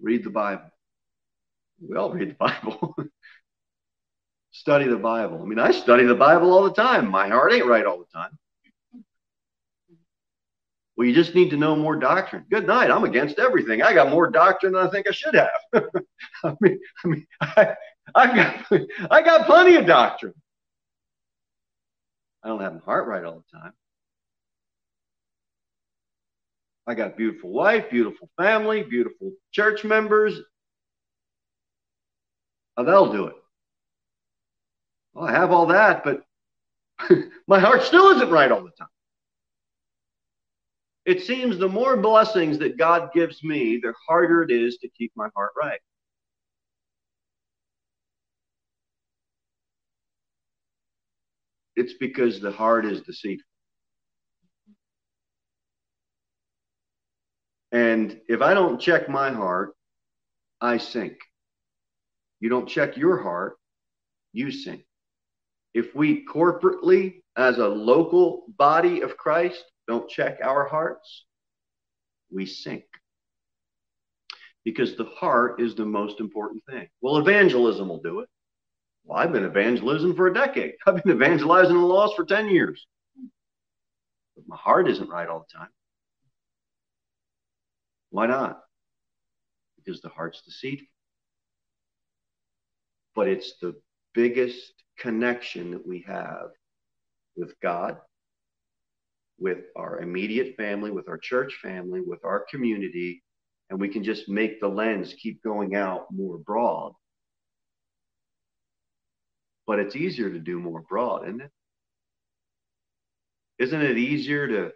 Read 0.03 0.25
the 0.25 0.31
Bible. 0.31 0.71
We 1.81 1.97
all 1.97 2.11
read 2.13 2.31
the 2.31 2.35
Bible. 2.35 2.95
study 4.53 4.87
the 4.87 4.97
Bible. 4.97 5.43
I 5.43 5.45
mean, 5.45 5.59
I 5.59 5.73
study 5.73 6.05
the 6.05 6.15
Bible 6.15 6.53
all 6.53 6.65
the 6.65 6.73
time. 6.73 7.11
My 7.11 7.29
heart 7.29 7.53
ain't 7.53 7.67
right 7.67 7.85
all 7.85 7.99
the 7.99 8.19
time. 8.19 8.39
Well, 10.97 11.09
you 11.09 11.15
just 11.15 11.35
need 11.35 11.51
to 11.51 11.57
know 11.57 11.75
more 11.75 11.97
doctrine. 11.97 12.45
Good 12.49 12.67
night. 12.67 12.91
I'm 12.91 13.03
against 13.03 13.41
everything. 13.41 13.83
I 13.83 13.93
got 13.93 14.11
more 14.11 14.31
doctrine 14.31 14.75
than 14.75 14.87
I 14.87 14.91
think 14.91 15.09
I 15.09 15.11
should 15.11 15.35
have. 15.35 15.51
I 16.45 16.55
mean, 16.61 16.79
I 17.05 17.09
mean, 17.09 17.27
I, 17.41 17.75
I 18.15 18.27
got, 18.37 18.83
I 19.11 19.23
got 19.23 19.47
plenty 19.47 19.75
of 19.75 19.87
doctrine. 19.87 20.35
I 22.45 22.49
don't 22.49 22.61
have 22.61 22.75
my 22.75 22.81
heart 22.81 23.09
right 23.09 23.25
all 23.25 23.43
the 23.53 23.59
time. 23.59 23.73
I 26.87 26.95
got 26.95 27.17
beautiful 27.17 27.51
wife, 27.51 27.91
beautiful 27.91 28.29
family, 28.37 28.83
beautiful 28.83 29.33
church 29.53 29.85
members. 29.85 30.39
Oh, 32.77 32.85
they'll 32.85 33.13
do 33.13 33.27
it. 33.27 33.35
Well, 35.15 35.27
I 35.27 35.33
have 35.33 35.53
all 35.53 35.67
that, 35.67 36.05
but 36.05 36.25
my 37.49 37.61
heart 37.61 37.83
still 37.83 38.09
isn't 38.17 38.31
right 38.31 38.51
all 38.51 38.65
the 38.65 38.71
time. 38.73 38.89
It 41.07 41.23
seems 41.23 41.59
the 41.59 41.69
more 41.69 41.97
blessings 41.97 42.59
that 42.59 42.79
God 42.79 43.11
gives 43.13 43.45
me, 43.45 43.79
the 43.83 43.93
harder 44.09 44.43
it 44.43 44.51
is 44.51 44.79
to 44.79 44.89
keep 44.89 45.13
my 45.17 45.29
heart 45.37 45.53
right. 45.61 45.81
It's 51.77 51.95
because 51.95 52.41
the 52.41 52.53
heart 52.53 52.87
is 52.87 53.03
deceitful. 53.03 53.45
And 57.73 58.21
if 58.29 58.41
I 58.41 58.55
don't 58.55 58.81
check 58.81 59.09
my 59.09 59.33
heart, 59.33 59.75
I 60.61 60.79
sink. 60.79 61.19
You 62.45 62.51
don't 62.51 62.69
check 62.69 62.99
your 62.99 63.23
heart, 63.23 63.57
you 64.35 64.51
sink. 64.51 64.85
If 65.73 65.95
we 65.95 66.27
corporately, 66.27 67.23
as 67.39 67.57
a 67.57 67.67
local 67.67 68.45
body 68.59 69.01
of 69.01 69.17
Christ, 69.17 69.65
don't 69.89 70.11
check 70.11 70.41
our 70.45 70.67
hearts, 70.67 71.25
we 72.31 72.45
sink. 72.45 72.85
Because 74.63 74.95
the 74.95 75.07
heart 75.07 75.59
is 75.59 75.75
the 75.75 75.87
most 75.87 76.21
important 76.21 76.63
thing. 76.69 76.87
Well, 77.01 77.17
evangelism 77.17 77.89
will 77.89 78.03
do 78.03 78.21
it. 78.21 78.29
Well, 79.07 79.19
I've 79.19 79.33
been 79.33 79.47
evangelizing 79.47 80.15
for 80.15 80.27
a 80.27 80.35
decade. 80.35 80.75
I've 80.87 81.03
been 81.03 81.17
evangelizing 81.17 81.73
the 81.73 81.81
lost 81.81 82.15
for 82.15 82.27
10 82.27 82.51
years. 82.51 82.87
But 84.37 84.47
my 84.47 84.57
heart 84.57 84.87
isn't 84.91 85.09
right 85.09 85.31
all 85.31 85.47
the 85.51 85.59
time. 85.59 85.71
Why 88.11 88.27
not? 88.27 88.61
Because 89.83 90.03
the 90.03 90.11
heart's 90.11 90.43
deceitful. 90.43 90.94
But 93.15 93.29
it's 93.29 93.55
the 93.61 93.75
biggest 94.15 94.73
connection 94.99 95.71
that 95.73 95.87
we 95.87 96.05
have 96.07 96.49
with 97.37 97.55
God 97.61 97.99
with 99.39 99.59
our 99.77 100.01
immediate 100.01 100.57
family, 100.57 100.91
with 100.91 101.09
our 101.09 101.19
church 101.19 101.59
family, 101.63 102.01
with 102.01 102.25
our 102.25 102.45
community, 102.51 103.23
and 103.71 103.81
we 103.81 103.89
can 103.89 104.05
just 104.05 104.29
make 104.29 104.61
the 104.61 104.69
lens 104.69 105.15
keep 105.21 105.43
going 105.43 105.75
out 105.75 106.07
more 106.13 106.39
broad. 106.39 106.93
But 109.67 109.79
it's 109.79 109.97
easier 109.97 110.31
to 110.31 110.39
do 110.39 110.61
more 110.61 110.83
broad, 110.83 111.25
isn't 111.25 111.41
it? 111.41 111.51
Isn't 113.59 113.83
it 113.83 113.99
easier 113.99 114.49
to 114.49 114.71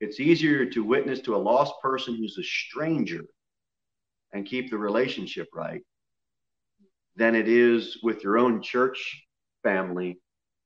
it's 0.00 0.20
easier 0.20 0.64
to 0.66 0.84
witness 0.84 1.20
to 1.22 1.34
a 1.34 1.38
lost 1.38 1.74
person 1.82 2.14
who's 2.14 2.38
a 2.38 2.44
stranger 2.44 3.24
and 4.32 4.46
keep 4.46 4.70
the 4.70 4.78
relationship 4.78 5.48
right 5.52 5.82
than 7.18 7.34
it 7.34 7.48
is 7.48 7.98
with 8.02 8.22
your 8.22 8.38
own 8.38 8.62
church 8.62 9.24
family. 9.64 10.20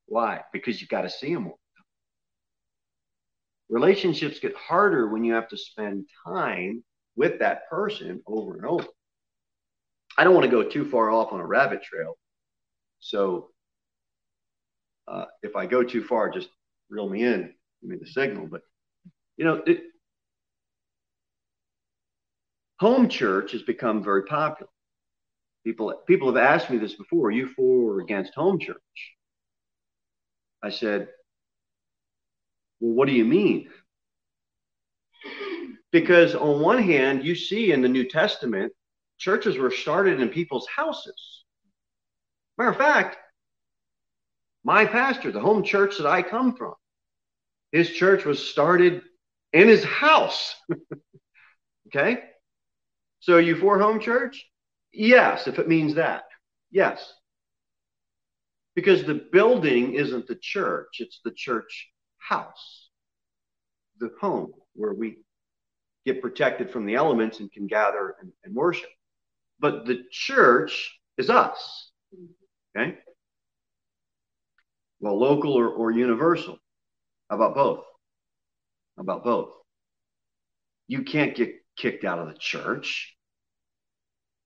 Why? 0.07 0.43
Because 0.53 0.81
you 0.81 0.87
got 0.87 1.03
to 1.03 1.11
see 1.11 1.33
them. 1.33 1.51
Relationships 3.71 4.39
get 4.39 4.55
harder 4.55 5.09
when 5.09 5.25
you 5.25 5.33
have 5.33 5.49
to 5.49 5.57
spend 5.57 6.07
time 6.27 6.85
with 7.17 7.39
that 7.39 7.71
person 7.71 8.23
over 8.27 8.57
and 8.57 8.67
over. 8.67 8.87
I 10.19 10.25
don't 10.25 10.35
want 10.35 10.45
to 10.45 10.51
go 10.51 10.63
too 10.63 10.85
far 10.91 11.11
off 11.11 11.33
on 11.33 11.41
a 11.41 11.47
rabbit 11.47 11.83
trail. 11.83 12.19
So 13.01 13.49
uh, 15.09 15.25
if 15.43 15.57
I 15.57 15.65
go 15.65 15.83
too 15.83 16.05
far, 16.05 16.29
just 16.29 16.51
reel 16.91 17.09
me 17.09 17.25
in, 17.25 17.55
give 17.81 17.91
me 17.91 17.97
the 17.97 18.07
signal. 18.07 18.47
But, 18.47 18.61
you 19.39 19.47
know, 19.47 19.63
it, 19.67 19.85
home 22.79 23.09
church 23.09 23.53
has 23.53 23.63
become 23.63 24.05
very 24.05 24.25
popular. 24.25 24.69
People, 25.65 25.95
people 26.07 26.29
have 26.29 26.43
asked 26.43 26.71
me 26.71 26.79
this 26.79 26.95
before 26.95 27.29
are 27.29 27.33
you 27.33 27.49
for 27.49 27.97
or 27.97 28.01
against 28.01 28.35
home 28.35 28.59
church? 28.59 28.77
I 30.63 30.71
said, 30.71 31.09
Well, 32.81 32.95
what 32.95 33.09
do 33.09 33.15
you 33.15 33.25
mean? 33.25 33.69
Because 35.93 36.35
on 36.35 36.61
one 36.61 36.83
hand, 36.83 37.25
you 37.25 37.35
see 37.35 37.71
in 37.73 37.83
the 37.83 37.89
New 37.89 38.09
Testament, 38.09 38.73
churches 39.19 39.59
were 39.59 39.71
started 39.71 40.21
in 40.21 40.31
people's 40.31 40.67
houses. 40.67 41.45
Matter 42.59 42.71
of 42.71 42.77
fact, 42.77 43.19
my 44.65 44.87
pastor, 44.87 45.33
the 45.33 45.41
home 45.41 45.63
church 45.63 45.99
that 45.99 46.07
I 46.07 46.23
come 46.23 46.57
from, 46.57 46.75
his 47.73 47.91
church 47.91 48.25
was 48.25 48.49
started 48.49 49.03
in 49.53 49.69
his 49.69 49.85
house. 49.85 50.55
okay? 51.89 52.19
So 53.21 53.39
you 53.39 53.57
for 53.57 53.79
home 53.79 54.01
church? 54.01 54.45
Yes, 54.93 55.47
if 55.47 55.59
it 55.59 55.69
means 55.69 55.95
that. 55.95 56.25
Yes. 56.71 57.13
Because 58.75 59.05
the 59.05 59.27
building 59.33 59.95
isn't 59.95 60.27
the 60.27 60.39
church, 60.41 60.97
it's 61.01 61.21
the 61.25 61.33
church 61.33 61.91
house, 62.19 62.91
the 63.99 64.11
home 64.21 64.53
where 64.75 64.95
we 64.95 65.19
get 66.07 66.23
protected 66.23 66.71
from 66.71 66.87
the 66.87 66.95
elements 66.95 67.41
and 67.41 67.53
can 67.53 67.67
gather 67.67 68.17
and, 68.21 68.33
and 68.45 68.55
worship. 68.55 68.89
But 69.61 69.87
the 69.87 70.05
church 70.11 70.99
is 71.19 71.31
us. 71.31 71.91
Okay? 72.77 72.99
Well, 75.01 75.19
local 75.19 75.55
or, 75.55 75.69
or 75.69 75.91
universal? 75.91 76.59
How 77.29 77.37
about 77.37 77.55
both? 77.55 77.85
How 78.97 79.03
about 79.03 79.25
both? 79.25 79.51
You 80.87 81.03
can't 81.03 81.35
get 81.35 81.55
kicked 81.77 82.05
out 82.05 82.19
of 82.19 82.29
the 82.29 82.39
church 82.39 83.15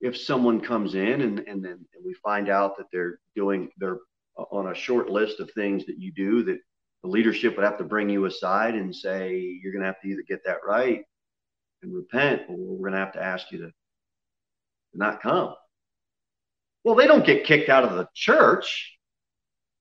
if 0.00 0.16
someone 0.16 0.60
comes 0.60 0.94
in 0.94 1.22
and, 1.22 1.40
and 1.40 1.64
then 1.64 1.84
we 2.04 2.14
find 2.22 2.48
out 2.48 2.76
that 2.76 2.86
they're 2.92 3.18
doing 3.34 3.70
they're 3.78 3.98
on 4.36 4.68
a 4.68 4.74
short 4.74 5.08
list 5.08 5.40
of 5.40 5.50
things 5.52 5.86
that 5.86 5.98
you 5.98 6.12
do 6.12 6.42
that 6.42 6.58
the 7.02 7.08
leadership 7.08 7.56
would 7.56 7.64
have 7.64 7.78
to 7.78 7.84
bring 7.84 8.08
you 8.08 8.24
aside 8.26 8.74
and 8.74 8.94
say 8.94 9.38
you're 9.62 9.72
going 9.72 9.80
to 9.80 9.86
have 9.86 10.00
to 10.02 10.08
either 10.08 10.24
get 10.28 10.44
that 10.44 10.58
right 10.66 11.04
and 11.82 11.94
repent 11.94 12.42
or 12.48 12.56
we're 12.56 12.90
going 12.90 12.92
to 12.92 12.98
have 12.98 13.12
to 13.12 13.22
ask 13.22 13.50
you 13.50 13.58
to 13.58 13.70
not 14.94 15.22
come. 15.22 15.54
Well 16.84 16.94
they 16.94 17.06
don't 17.06 17.24
get 17.24 17.44
kicked 17.44 17.68
out 17.68 17.84
of 17.84 17.96
the 17.96 18.08
church. 18.14 18.98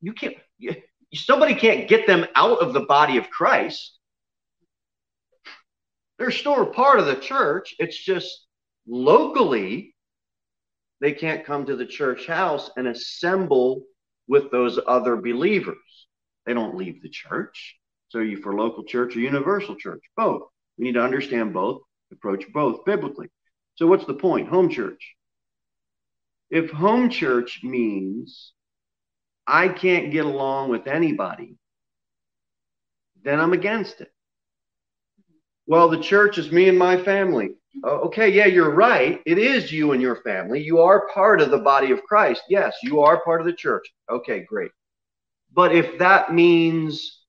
You 0.01 0.13
can't 0.13 0.35
you, 0.57 0.75
somebody 1.13 1.55
can't 1.55 1.87
get 1.87 2.07
them 2.07 2.25
out 2.35 2.59
of 2.59 2.73
the 2.73 2.81
body 2.81 3.17
of 3.17 3.29
christ. 3.29 3.97
They're 6.17 6.31
still 6.31 6.61
a 6.61 6.73
part 6.73 6.99
of 6.99 7.07
the 7.07 7.15
church. 7.15 7.75
It's 7.79 7.97
just 7.97 8.45
locally 8.87 9.94
they 11.05 11.13
can't 11.13 11.45
come 11.45 11.67
to 11.67 11.75
the 11.75 11.85
church 11.85 12.25
house 12.25 12.71
and 12.77 12.87
assemble 12.87 13.83
with 14.27 14.49
those 14.49 14.79
other 14.87 15.15
believers. 15.15 16.07
They 16.47 16.53
don't 16.55 16.75
leave 16.75 16.99
the 17.03 17.09
church. 17.09 17.75
So 18.09 18.21
you 18.21 18.37
for 18.37 18.55
local 18.55 18.83
church 18.83 19.15
or 19.15 19.19
universal 19.19 19.75
church? 19.75 20.01
Both. 20.17 20.41
We 20.79 20.85
need 20.85 20.95
to 20.95 21.03
understand 21.03 21.53
both, 21.53 21.83
approach 22.11 22.45
both 22.51 22.85
biblically. 22.85 23.27
So 23.75 23.85
what's 23.85 24.07
the 24.07 24.15
point? 24.15 24.49
Home 24.49 24.67
church. 24.67 25.13
If 26.49 26.71
home 26.71 27.11
church 27.11 27.59
means 27.61 28.53
I 29.45 29.67
can't 29.67 30.11
get 30.11 30.25
along 30.25 30.71
with 30.71 30.87
anybody, 30.87 31.55
then 33.23 33.39
I'm 33.39 33.53
against 33.53 34.01
it. 34.01 34.11
Well, 35.67 35.87
the 35.87 36.01
church 36.01 36.39
is 36.39 36.51
me 36.51 36.67
and 36.67 36.79
my 36.79 36.97
family. 36.97 37.51
Oh, 37.83 37.97
okay, 38.07 38.29
yeah, 38.29 38.45
you're 38.45 38.73
right. 38.73 39.21
It 39.25 39.37
is 39.37 39.71
you 39.71 39.91
and 39.91 40.01
your 40.01 40.17
family. 40.17 40.61
You 40.61 40.79
are 40.79 41.07
part 41.13 41.41
of 41.41 41.51
the 41.51 41.57
body 41.59 41.91
of 41.91 42.03
Christ. 42.03 42.43
Yes, 42.49 42.75
you 42.81 43.01
are 43.01 43.23
part 43.23 43.41
of 43.41 43.47
the 43.47 43.53
church. 43.53 43.85
Okay, 44.09 44.43
great. 44.47 44.71
But 45.53 45.75
if 45.75 45.97
that 45.99 46.33
means 46.33 47.23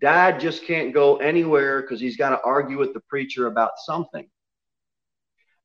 dad 0.00 0.40
just 0.40 0.64
can't 0.64 0.92
go 0.94 1.16
anywhere 1.18 1.82
because 1.82 2.00
he's 2.00 2.16
got 2.16 2.30
to 2.30 2.40
argue 2.42 2.78
with 2.78 2.92
the 2.94 3.00
preacher 3.08 3.46
about 3.46 3.72
something, 3.84 4.28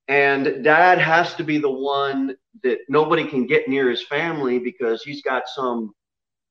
and 0.08 0.64
dad 0.64 1.00
has 1.00 1.34
to 1.36 1.44
be 1.44 1.58
the 1.58 1.70
one 1.70 2.36
that 2.64 2.80
nobody 2.90 3.28
can 3.28 3.46
get 3.46 3.68
near 3.68 3.90
his 3.90 4.04
family 4.04 4.60
because 4.60 5.04
he's 5.04 5.22
got 5.22 5.44
some 5.48 5.94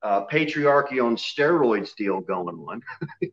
uh, 0.03 0.27
patriarchy 0.27 1.03
on 1.03 1.17
steroids 1.17 1.95
deal 1.97 2.21
going 2.21 2.57
on, 2.57 2.83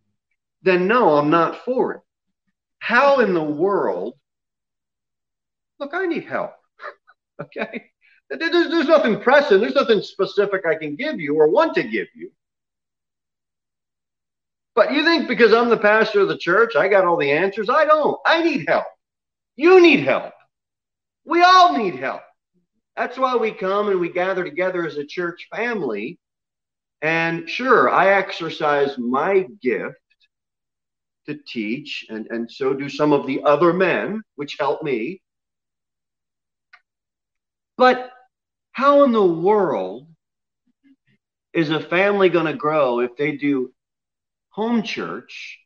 then 0.63 0.87
no, 0.87 1.17
I'm 1.17 1.29
not 1.29 1.63
for 1.65 1.93
it. 1.93 2.01
How 2.83 3.21
in 3.21 3.33
the 3.33 3.41
world? 3.41 4.15
Look, 5.79 5.93
I 5.93 6.05
need 6.05 6.25
help. 6.25 6.51
okay? 7.41 7.85
There's, 8.29 8.51
there's 8.69 8.89
nothing 8.89 9.21
pressing, 9.21 9.61
there's 9.61 9.73
nothing 9.73 10.01
specific 10.01 10.65
I 10.65 10.75
can 10.75 10.97
give 10.97 11.17
you 11.17 11.33
or 11.37 11.47
want 11.47 11.75
to 11.75 11.83
give 11.83 12.07
you. 12.13 12.29
But 14.75 14.91
you 14.91 15.05
think 15.05 15.29
because 15.29 15.53
I'm 15.53 15.69
the 15.69 15.77
pastor 15.77 16.19
of 16.19 16.27
the 16.27 16.37
church, 16.37 16.75
I 16.75 16.89
got 16.89 17.05
all 17.05 17.15
the 17.15 17.31
answers? 17.31 17.69
I 17.69 17.85
don't. 17.85 18.19
I 18.25 18.43
need 18.43 18.65
help. 18.67 18.87
You 19.55 19.79
need 19.81 20.01
help. 20.01 20.33
We 21.23 21.41
all 21.41 21.77
need 21.77 21.95
help. 21.95 22.23
That's 22.97 23.17
why 23.17 23.37
we 23.37 23.53
come 23.53 23.87
and 23.87 24.01
we 24.01 24.09
gather 24.11 24.43
together 24.43 24.85
as 24.85 24.97
a 24.97 25.05
church 25.05 25.47
family. 25.55 26.19
And 27.01 27.49
sure, 27.49 27.89
I 27.89 28.09
exercise 28.09 28.97
my 28.97 29.47
gift 29.61 29.95
to 31.25 31.37
teach, 31.47 32.05
and, 32.09 32.27
and 32.29 32.51
so 32.51 32.73
do 32.73 32.89
some 32.89 33.13
of 33.13 33.25
the 33.27 33.43
other 33.43 33.73
men, 33.73 34.21
which 34.35 34.57
help 34.59 34.83
me. 34.83 35.21
But 37.77 38.11
how 38.71 39.03
in 39.03 39.11
the 39.11 39.25
world 39.25 40.07
is 41.53 41.69
a 41.69 41.79
family 41.79 42.29
going 42.29 42.47
to 42.47 42.53
grow 42.53 42.99
if 42.99 43.15
they 43.15 43.37
do 43.37 43.71
home 44.49 44.83
church 44.83 45.59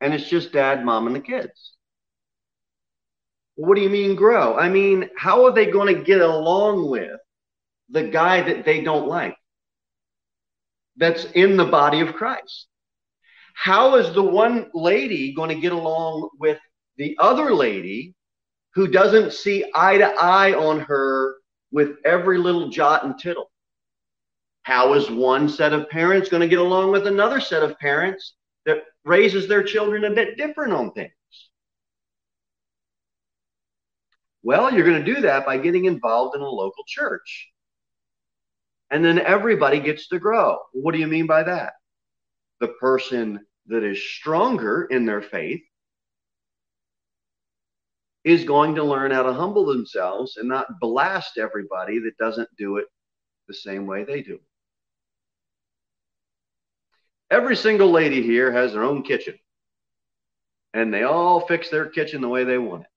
and 0.00 0.12
it's 0.12 0.28
just 0.28 0.52
dad, 0.52 0.84
mom, 0.84 1.06
and 1.06 1.16
the 1.16 1.20
kids? 1.20 1.72
What 3.56 3.76
do 3.76 3.82
you 3.82 3.90
mean 3.90 4.16
grow? 4.16 4.56
I 4.56 4.68
mean, 4.68 5.10
how 5.16 5.46
are 5.46 5.52
they 5.52 5.66
going 5.66 5.94
to 5.94 6.02
get 6.02 6.20
along 6.20 6.90
with 6.90 7.20
the 7.88 8.02
guy 8.02 8.42
that 8.42 8.64
they 8.64 8.82
don't 8.82 9.06
like 9.06 9.36
that's 10.96 11.24
in 11.34 11.56
the 11.56 11.64
body 11.64 12.00
of 12.00 12.14
Christ? 12.14 12.66
How 13.54 13.94
is 13.94 14.12
the 14.12 14.22
one 14.22 14.68
lady 14.74 15.32
going 15.32 15.48
to 15.48 15.60
get 15.60 15.72
along 15.72 16.28
with 16.38 16.58
the 16.96 17.16
other 17.18 17.54
lady 17.54 18.14
who 18.74 18.88
doesn't 18.88 19.32
see 19.32 19.64
eye 19.74 19.96
to 19.96 20.06
eye 20.06 20.52
on 20.52 20.80
her 20.80 21.36
with 21.72 21.96
every 22.04 22.36
little 22.36 22.68
jot 22.68 23.04
and 23.04 23.18
tittle? 23.18 23.50
How 24.64 24.94
is 24.94 25.10
one 25.10 25.48
set 25.48 25.72
of 25.72 25.88
parents 25.88 26.28
going 26.28 26.40
to 26.40 26.48
get 26.48 26.58
along 26.58 26.90
with 26.90 27.06
another 27.06 27.40
set 27.40 27.62
of 27.62 27.78
parents 27.78 28.34
that 28.66 28.82
raises 29.04 29.46
their 29.46 29.62
children 29.62 30.04
a 30.04 30.10
bit 30.10 30.36
different 30.36 30.72
on 30.72 30.92
things? 30.92 31.12
Well, 34.42 34.72
you're 34.74 34.86
going 34.86 35.02
to 35.02 35.14
do 35.14 35.22
that 35.22 35.46
by 35.46 35.58
getting 35.58 35.86
involved 35.86 36.36
in 36.36 36.42
a 36.42 36.48
local 36.48 36.84
church. 36.86 37.50
And 38.90 39.04
then 39.04 39.18
everybody 39.18 39.80
gets 39.80 40.08
to 40.08 40.18
grow. 40.18 40.58
What 40.72 40.92
do 40.92 40.98
you 40.98 41.06
mean 41.06 41.26
by 41.26 41.44
that? 41.44 41.74
The 42.60 42.68
person 42.68 43.44
that 43.66 43.82
is 43.82 44.02
stronger 44.02 44.84
in 44.84 45.06
their 45.06 45.22
faith 45.22 45.62
is 48.24 48.44
going 48.44 48.74
to 48.74 48.82
learn 48.82 49.10
how 49.10 49.22
to 49.22 49.32
humble 49.32 49.66
themselves 49.66 50.36
and 50.36 50.48
not 50.48 50.80
blast 50.80 51.38
everybody 51.38 51.98
that 52.00 52.16
doesn't 52.18 52.48
do 52.56 52.78
it 52.78 52.86
the 53.48 53.54
same 53.54 53.86
way 53.86 54.04
they 54.04 54.22
do. 54.22 54.38
Every 57.30 57.56
single 57.56 57.90
lady 57.90 58.22
here 58.22 58.52
has 58.52 58.72
their 58.72 58.84
own 58.84 59.02
kitchen, 59.02 59.34
and 60.72 60.92
they 60.92 61.02
all 61.02 61.46
fix 61.46 61.68
their 61.68 61.86
kitchen 61.86 62.20
the 62.20 62.28
way 62.28 62.44
they 62.44 62.58
want 62.58 62.82
it. 62.82 62.88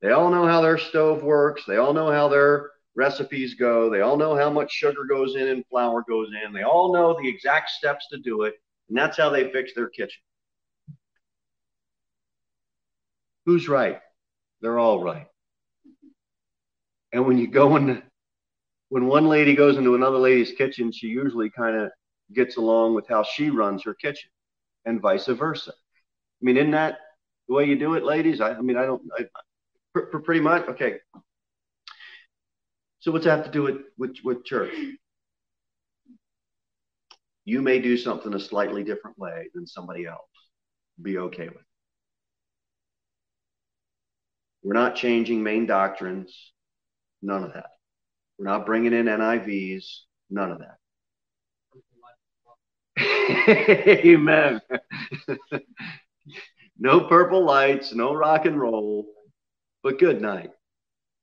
They 0.00 0.12
all 0.12 0.30
know 0.30 0.46
how 0.46 0.62
their 0.62 0.78
stove 0.78 1.22
works, 1.22 1.62
they 1.66 1.76
all 1.76 1.92
know 1.92 2.10
how 2.10 2.28
their 2.28 2.70
recipes 2.98 3.54
go. 3.54 3.88
They 3.88 4.00
all 4.00 4.16
know 4.16 4.36
how 4.36 4.50
much 4.50 4.72
sugar 4.72 5.04
goes 5.04 5.36
in 5.36 5.48
and 5.48 5.64
flour 5.70 6.04
goes 6.08 6.28
in. 6.44 6.52
They 6.52 6.64
all 6.64 6.92
know 6.92 7.16
the 7.18 7.28
exact 7.28 7.70
steps 7.70 8.08
to 8.08 8.18
do 8.18 8.42
it. 8.42 8.54
And 8.88 8.98
that's 8.98 9.16
how 9.16 9.30
they 9.30 9.50
fix 9.52 9.72
their 9.74 9.88
kitchen. 9.88 10.20
Who's 13.46 13.68
right? 13.68 14.00
They're 14.60 14.78
all 14.78 15.02
right. 15.02 15.26
And 17.12 17.24
when 17.24 17.38
you 17.38 17.46
go 17.46 17.76
in, 17.76 18.02
when 18.88 19.06
one 19.06 19.28
lady 19.28 19.54
goes 19.54 19.76
into 19.78 19.94
another 19.94 20.18
lady's 20.18 20.52
kitchen, 20.52 20.90
she 20.92 21.06
usually 21.06 21.50
kind 21.50 21.76
of 21.76 21.90
gets 22.34 22.56
along 22.56 22.94
with 22.94 23.06
how 23.08 23.22
she 23.22 23.48
runs 23.48 23.84
her 23.84 23.94
kitchen 23.94 24.30
and 24.84 25.00
vice 25.00 25.26
versa. 25.26 25.70
I 25.70 26.44
mean, 26.44 26.56
isn't 26.56 26.72
that 26.72 26.98
the 27.48 27.54
way 27.54 27.64
you 27.64 27.78
do 27.78 27.94
it, 27.94 28.04
ladies? 28.04 28.40
I, 28.40 28.50
I 28.54 28.60
mean, 28.60 28.76
I 28.76 28.84
don't, 28.84 29.02
I, 29.16 29.24
pretty 30.24 30.40
much. 30.40 30.68
Okay. 30.68 30.96
So 33.00 33.12
what's 33.12 33.24
that 33.24 33.36
have 33.36 33.46
to 33.46 33.50
do 33.50 33.62
with, 33.62 33.76
with, 33.96 34.16
with 34.24 34.44
church? 34.44 34.74
You 37.44 37.62
may 37.62 37.78
do 37.78 37.96
something 37.96 38.34
a 38.34 38.40
slightly 38.40 38.84
different 38.84 39.18
way 39.18 39.48
than 39.54 39.66
somebody 39.66 40.06
else. 40.06 40.20
Be 41.00 41.18
okay 41.18 41.48
with 41.48 41.56
it. 41.56 41.62
We're 44.62 44.74
not 44.74 44.96
changing 44.96 45.42
main 45.42 45.64
doctrines. 45.66 46.52
None 47.22 47.44
of 47.44 47.54
that. 47.54 47.70
We're 48.38 48.46
not 48.46 48.66
bringing 48.66 48.92
in 48.92 49.06
NIVs. 49.06 49.84
None 50.30 50.52
of 50.52 50.58
that. 50.58 50.76
Amen. 54.04 54.60
no 56.78 57.00
purple 57.08 57.44
lights, 57.44 57.94
no 57.94 58.14
rock 58.14 58.44
and 58.44 58.60
roll, 58.60 59.06
but 59.82 59.98
good 59.98 60.20
night. 60.20 60.50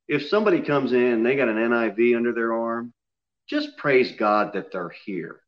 If 0.08 0.28
somebody 0.28 0.62
comes 0.62 0.94
in, 0.94 1.02
and 1.02 1.26
they 1.26 1.36
got 1.36 1.50
an 1.50 1.56
NIV 1.56 2.16
under 2.16 2.34
their 2.34 2.54
arm, 2.54 2.94
just 3.48 3.78
praise 3.78 4.12
God 4.12 4.54
that 4.54 4.72
they're 4.72 4.94
here. 5.06 5.42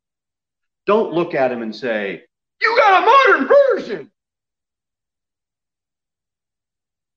Don't 0.86 1.12
look 1.12 1.34
at 1.34 1.48
them 1.48 1.62
and 1.62 1.74
say, 1.74 2.22
You 2.60 2.76
got 2.78 3.02
a 3.02 3.06
modern 3.06 3.48
version. 3.48 4.10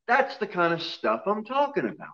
That's 0.07 0.37
the 0.37 0.47
kind 0.47 0.73
of 0.73 0.81
stuff 0.81 1.21
I'm 1.25 1.45
talking 1.45 1.85
about. 1.85 2.09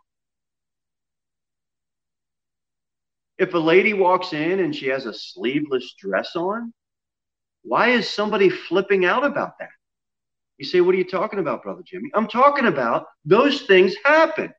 If 3.37 3.53
a 3.53 3.57
lady 3.57 3.93
walks 3.93 4.33
in 4.33 4.59
and 4.59 4.75
she 4.75 4.87
has 4.87 5.05
a 5.05 5.13
sleeveless 5.13 5.93
dress 5.99 6.35
on, 6.35 6.73
why 7.63 7.89
is 7.89 8.09
somebody 8.09 8.49
flipping 8.49 9.05
out 9.05 9.25
about 9.25 9.57
that? 9.59 9.69
You 10.57 10.65
say, 10.65 10.81
What 10.81 10.95
are 10.95 10.97
you 10.97 11.03
talking 11.03 11.39
about, 11.39 11.63
Brother 11.63 11.83
Jimmy? 11.85 12.09
I'm 12.13 12.27
talking 12.27 12.65
about 12.65 13.07
those 13.25 13.63
things 13.63 13.95
happen. 14.03 14.53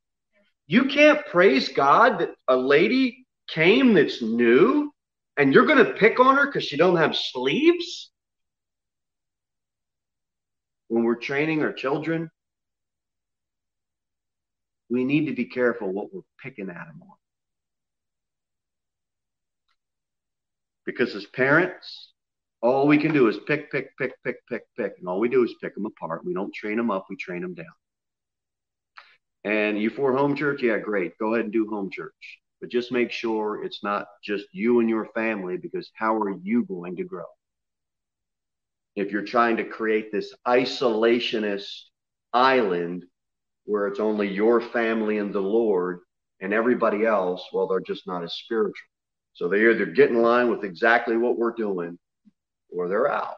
You 0.68 0.84
can't 0.84 1.24
praise 1.26 1.70
God 1.70 2.20
that 2.20 2.34
a 2.46 2.56
lady 2.56 3.26
came 3.48 3.94
that's 3.94 4.20
new 4.20 4.92
and 5.38 5.54
you're 5.54 5.64
going 5.64 5.84
to 5.84 5.94
pick 5.94 6.20
on 6.20 6.36
her 6.36 6.46
because 6.46 6.64
she 6.64 6.76
don't 6.76 6.98
have 6.98 7.16
sleeves? 7.16 8.10
When 10.88 11.04
we're 11.04 11.16
training 11.16 11.62
our 11.62 11.72
children, 11.72 12.30
we 14.90 15.04
need 15.04 15.26
to 15.26 15.34
be 15.34 15.46
careful 15.46 15.90
what 15.90 16.12
we're 16.12 16.20
picking 16.42 16.68
at 16.68 16.86
them 16.86 17.00
on. 17.02 17.16
Because 20.84 21.14
as 21.14 21.24
parents, 21.26 22.12
all 22.60 22.86
we 22.86 22.98
can 22.98 23.14
do 23.14 23.28
is 23.28 23.38
pick, 23.46 23.72
pick, 23.72 23.96
pick, 23.96 24.12
pick, 24.22 24.36
pick, 24.50 24.62
pick. 24.76 24.92
And 24.98 25.08
all 25.08 25.20
we 25.20 25.30
do 25.30 25.44
is 25.44 25.54
pick 25.62 25.74
them 25.74 25.86
apart. 25.86 26.26
We 26.26 26.34
don't 26.34 26.52
train 26.52 26.76
them 26.76 26.90
up, 26.90 27.06
we 27.08 27.16
train 27.16 27.40
them 27.40 27.54
down. 27.54 27.66
And 29.44 29.80
you 29.80 29.90
for 29.90 30.12
home 30.16 30.34
church, 30.34 30.62
yeah, 30.62 30.78
great. 30.78 31.16
Go 31.18 31.34
ahead 31.34 31.44
and 31.44 31.52
do 31.52 31.68
home 31.68 31.90
church. 31.90 32.40
But 32.60 32.70
just 32.70 32.90
make 32.90 33.12
sure 33.12 33.62
it's 33.64 33.84
not 33.84 34.06
just 34.22 34.46
you 34.52 34.80
and 34.80 34.88
your 34.88 35.06
family 35.14 35.56
because 35.56 35.90
how 35.94 36.16
are 36.16 36.36
you 36.42 36.64
going 36.64 36.96
to 36.96 37.04
grow? 37.04 37.24
If 38.96 39.12
you're 39.12 39.22
trying 39.22 39.58
to 39.58 39.64
create 39.64 40.10
this 40.10 40.34
isolationist 40.46 41.68
island 42.32 43.04
where 43.64 43.86
it's 43.86 44.00
only 44.00 44.28
your 44.28 44.60
family 44.60 45.18
and 45.18 45.32
the 45.32 45.40
Lord 45.40 46.00
and 46.40 46.52
everybody 46.52 47.06
else, 47.06 47.44
well, 47.52 47.68
they're 47.68 47.80
just 47.80 48.06
not 48.08 48.24
as 48.24 48.34
spiritual. 48.34 48.74
So 49.34 49.48
they 49.48 49.68
either 49.70 49.86
get 49.86 50.10
in 50.10 50.20
line 50.20 50.50
with 50.50 50.64
exactly 50.64 51.16
what 51.16 51.38
we're 51.38 51.52
doing 51.52 51.96
or 52.70 52.88
they're 52.88 53.10
out. 53.10 53.36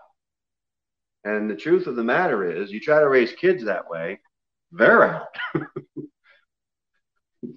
And 1.25 1.51
the 1.51 1.57
truth 1.57 1.87
of 1.87 1.97
the 1.97 2.05
matter 2.05 2.51
is, 2.51 2.71
you 2.71 2.81
try 2.81 3.01
to 3.01 3.09
raise 3.09 3.33
kids 3.33 3.65
that 3.65 3.91
way, 3.91 4.21
they're 4.73 5.05
out. 5.05 5.27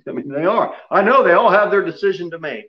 I 0.07 0.11
mean, 0.11 0.29
they 0.29 0.45
are. 0.45 0.75
I 0.89 1.01
know 1.01 1.23
they 1.23 1.33
all 1.33 1.51
have 1.51 1.71
their 1.71 1.83
decision 1.83 2.31
to 2.31 2.39
make. 2.39 2.67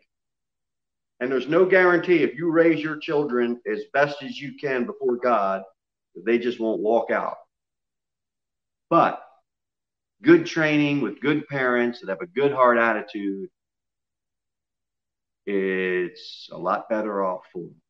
And 1.21 1.31
there's 1.31 1.49
no 1.49 1.65
guarantee 1.65 2.23
if 2.23 2.37
you 2.37 2.51
raise 2.51 2.83
your 2.83 2.97
children 2.97 3.61
as 3.71 3.83
best 3.93 4.23
as 4.23 4.39
you 4.39 4.55
can 4.61 4.85
before 4.85 5.17
God, 5.17 5.63
they 6.27 6.39
just 6.39 6.61
won't 6.61 6.81
walk 6.81 7.11
out. 7.11 7.37
But 8.91 9.23
good 10.23 10.47
training 10.47 11.01
with 11.01 11.21
good 11.21 11.47
parents 11.49 12.01
that 12.01 12.09
have 12.09 12.21
a 12.21 12.27
good 12.27 12.53
heart 12.53 12.79
attitude, 12.79 13.49
it's 15.47 16.49
a 16.53 16.59
lot 16.59 16.89
better 16.89 17.25
off 17.25 17.43
for 17.53 17.63
them. 17.63 17.81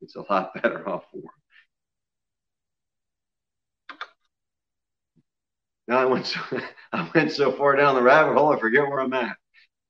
It's 0.00 0.16
a 0.16 0.24
lot 0.30 0.54
better 0.62 0.88
off 0.88 1.04
for 1.10 1.18
them. 1.18 1.41
Now 5.88 5.98
I 5.98 6.04
went 6.04 6.26
so 6.26 6.40
I 6.92 7.10
went 7.14 7.32
so 7.32 7.52
far 7.52 7.76
down 7.76 7.94
the 7.94 8.02
rabbit 8.02 8.34
hole, 8.34 8.52
I 8.52 8.58
forget 8.58 8.86
where 8.86 9.00
I'm 9.00 9.12
at. 9.12 9.36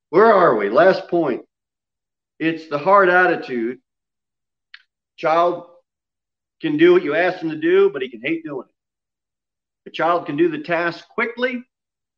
Where 0.09 0.31
are 0.31 0.55
we? 0.55 0.69
Last 0.69 1.07
point. 1.07 1.45
It's 2.39 2.67
the 2.67 2.77
hard 2.77 3.09
attitude. 3.09 3.79
Child 5.17 5.67
can 6.61 6.77
do 6.77 6.93
what 6.93 7.03
you 7.03 7.15
ask 7.15 7.39
him 7.39 7.49
to 7.49 7.55
do, 7.55 7.89
but 7.91 8.01
he 8.01 8.09
can 8.09 8.21
hate 8.21 8.43
doing 8.43 8.67
it. 8.67 9.89
A 9.89 9.91
child 9.91 10.25
can 10.25 10.37
do 10.37 10.49
the 10.49 10.59
task 10.59 11.07
quickly, 11.09 11.63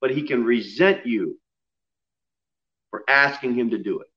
but 0.01 0.11
he 0.11 0.23
can 0.23 0.43
resent 0.43 1.05
you 1.05 1.39
for 2.91 3.03
asking 3.07 3.55
him 3.55 3.71
to 3.71 3.77
do 3.77 3.99
it. 3.99 4.07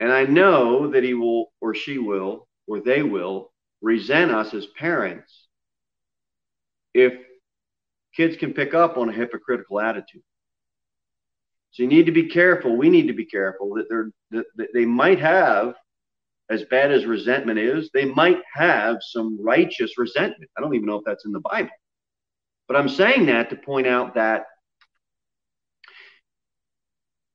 And 0.00 0.12
I 0.12 0.24
know 0.24 0.90
that 0.90 1.02
he 1.02 1.14
will, 1.14 1.52
or 1.60 1.74
she 1.74 1.98
will, 1.98 2.48
or 2.66 2.80
they 2.80 3.02
will 3.02 3.52
resent 3.82 4.30
us 4.30 4.54
as 4.54 4.66
parents 4.66 5.48
if 6.94 7.14
kids 8.14 8.36
can 8.36 8.52
pick 8.52 8.74
up 8.74 8.96
on 8.96 9.08
a 9.08 9.12
hypocritical 9.12 9.80
attitude. 9.80 10.22
So 11.72 11.82
you 11.84 11.88
need 11.88 12.06
to 12.06 12.12
be 12.12 12.28
careful. 12.28 12.76
We 12.76 12.90
need 12.90 13.06
to 13.06 13.12
be 13.12 13.24
careful 13.24 13.74
that 13.74 13.88
they're 13.88 14.10
that, 14.32 14.46
that 14.56 14.68
they 14.74 14.84
might 14.84 15.20
have, 15.20 15.74
as 16.50 16.64
bad 16.64 16.90
as 16.90 17.06
resentment 17.06 17.58
is, 17.58 17.90
they 17.94 18.04
might 18.04 18.40
have 18.54 18.96
some 19.00 19.38
righteous 19.40 19.96
resentment. 19.98 20.50
I 20.56 20.60
don't 20.60 20.74
even 20.74 20.86
know 20.86 20.96
if 20.96 21.04
that's 21.04 21.24
in 21.24 21.32
the 21.32 21.40
Bible. 21.40 21.70
But 22.66 22.76
I'm 22.76 22.88
saying 22.88 23.26
that 23.26 23.50
to 23.50 23.56
point 23.56 23.86
out 23.86 24.14
that 24.14 24.46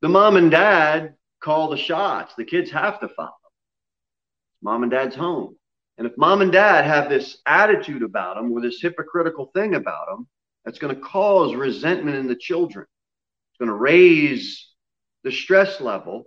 the 0.01 0.09
mom 0.09 0.35
and 0.35 0.51
dad 0.51 1.15
call 1.41 1.69
the 1.69 1.77
shots. 1.77 2.33
The 2.35 2.45
kids 2.45 2.71
have 2.71 2.99
to 2.99 3.09
follow. 3.09 3.31
Mom 4.61 4.83
and 4.83 4.91
dad's 4.91 5.15
home. 5.15 5.55
And 5.97 6.07
if 6.07 6.17
mom 6.17 6.41
and 6.41 6.51
dad 6.51 6.85
have 6.85 7.09
this 7.09 7.37
attitude 7.45 8.03
about 8.03 8.35
them 8.35 8.51
or 8.51 8.61
this 8.61 8.81
hypocritical 8.81 9.51
thing 9.53 9.75
about 9.75 10.07
them, 10.07 10.27
that's 10.65 10.79
going 10.79 10.93
to 10.93 11.01
cause 11.01 11.55
resentment 11.55 12.17
in 12.17 12.27
the 12.27 12.35
children. 12.35 12.85
It's 13.51 13.57
going 13.59 13.69
to 13.69 13.75
raise 13.75 14.67
the 15.23 15.31
stress 15.31 15.79
level. 15.79 16.25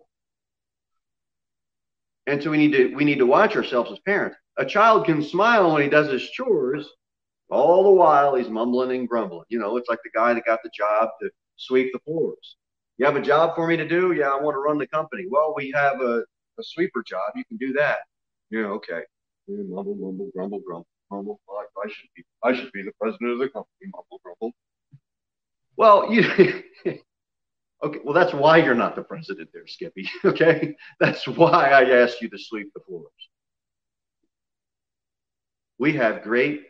And 2.26 2.42
so 2.42 2.50
we 2.50 2.58
need 2.58 2.72
to 2.72 2.94
we 2.94 3.04
need 3.04 3.18
to 3.18 3.26
watch 3.26 3.56
ourselves 3.56 3.90
as 3.90 3.98
parents. 4.00 4.36
A 4.58 4.64
child 4.64 5.06
can 5.06 5.22
smile 5.22 5.72
when 5.72 5.82
he 5.82 5.88
does 5.88 6.10
his 6.10 6.28
chores, 6.30 6.88
all 7.50 7.84
the 7.84 7.90
while 7.90 8.34
he's 8.34 8.48
mumbling 8.48 8.90
and 8.98 9.08
grumbling. 9.08 9.46
You 9.48 9.58
know, 9.58 9.76
it's 9.76 9.88
like 9.88 10.00
the 10.04 10.10
guy 10.10 10.34
that 10.34 10.44
got 10.44 10.60
the 10.62 10.70
job 10.74 11.10
to 11.20 11.30
sweep 11.56 11.92
the 11.92 12.00
floors. 12.00 12.56
You 12.98 13.06
have 13.06 13.16
a 13.16 13.22
job 13.22 13.54
for 13.54 13.66
me 13.66 13.76
to 13.76 13.88
do? 13.88 14.12
Yeah, 14.12 14.28
I 14.28 14.40
want 14.40 14.54
to 14.54 14.58
run 14.58 14.78
the 14.78 14.86
company. 14.86 15.24
Well, 15.30 15.54
we 15.56 15.72
have 15.74 16.00
a, 16.00 16.20
a 16.58 16.62
sweeper 16.62 17.02
job. 17.06 17.32
You 17.34 17.44
can 17.44 17.56
do 17.56 17.72
that. 17.74 17.98
Yeah, 18.50 18.64
okay 18.64 19.02
mumble, 19.48 19.94
mumble, 19.94 20.30
grumble, 20.34 20.60
grumble, 20.60 20.86
mumble. 21.10 21.40
Like 21.48 21.68
I 21.84 21.88
should 21.88 22.08
be, 22.16 22.24
I 22.42 22.54
should 22.54 22.72
be 22.72 22.82
the 22.82 22.92
president 23.00 23.32
of 23.32 23.38
the 23.38 23.48
company. 23.48 23.90
Mumble, 23.92 24.20
grumble. 24.22 24.52
Well, 25.76 26.12
you. 26.12 26.62
okay, 27.84 27.98
well 28.04 28.14
that's 28.14 28.34
why 28.34 28.58
you're 28.58 28.74
not 28.74 28.96
the 28.96 29.02
president, 29.02 29.50
there, 29.52 29.66
Skippy. 29.66 30.08
Okay, 30.24 30.76
that's 31.00 31.26
why 31.26 31.70
I 31.70 32.02
asked 32.02 32.20
you 32.20 32.28
to 32.30 32.38
sweep 32.38 32.72
the 32.74 32.80
floors. 32.86 33.10
We 35.78 35.92
have 35.94 36.22
great, 36.22 36.62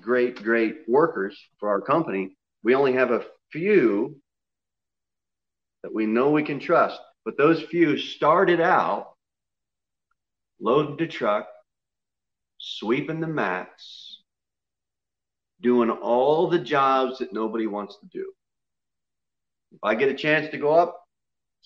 great, 0.00 0.42
great 0.42 0.88
workers 0.88 1.38
for 1.60 1.68
our 1.68 1.80
company. 1.80 2.36
We 2.64 2.74
only 2.74 2.94
have 2.94 3.10
a 3.10 3.24
few 3.52 4.16
that 5.82 5.94
we 5.94 6.06
know 6.06 6.30
we 6.30 6.42
can 6.42 6.58
trust, 6.58 7.00
but 7.24 7.36
those 7.36 7.62
few 7.62 7.98
started 7.98 8.60
out 8.60 9.14
loading 10.60 10.96
the 10.96 11.06
truck, 11.06 11.48
sweeping 12.62 13.20
the 13.20 13.26
mats, 13.26 14.22
doing 15.60 15.90
all 15.90 16.48
the 16.48 16.60
jobs 16.60 17.18
that 17.18 17.32
nobody 17.32 17.66
wants 17.66 17.98
to 17.98 18.06
do. 18.06 18.32
If 19.72 19.80
I 19.82 19.96
get 19.96 20.10
a 20.10 20.14
chance 20.14 20.48
to 20.50 20.58
go 20.58 20.72
up 20.72 21.02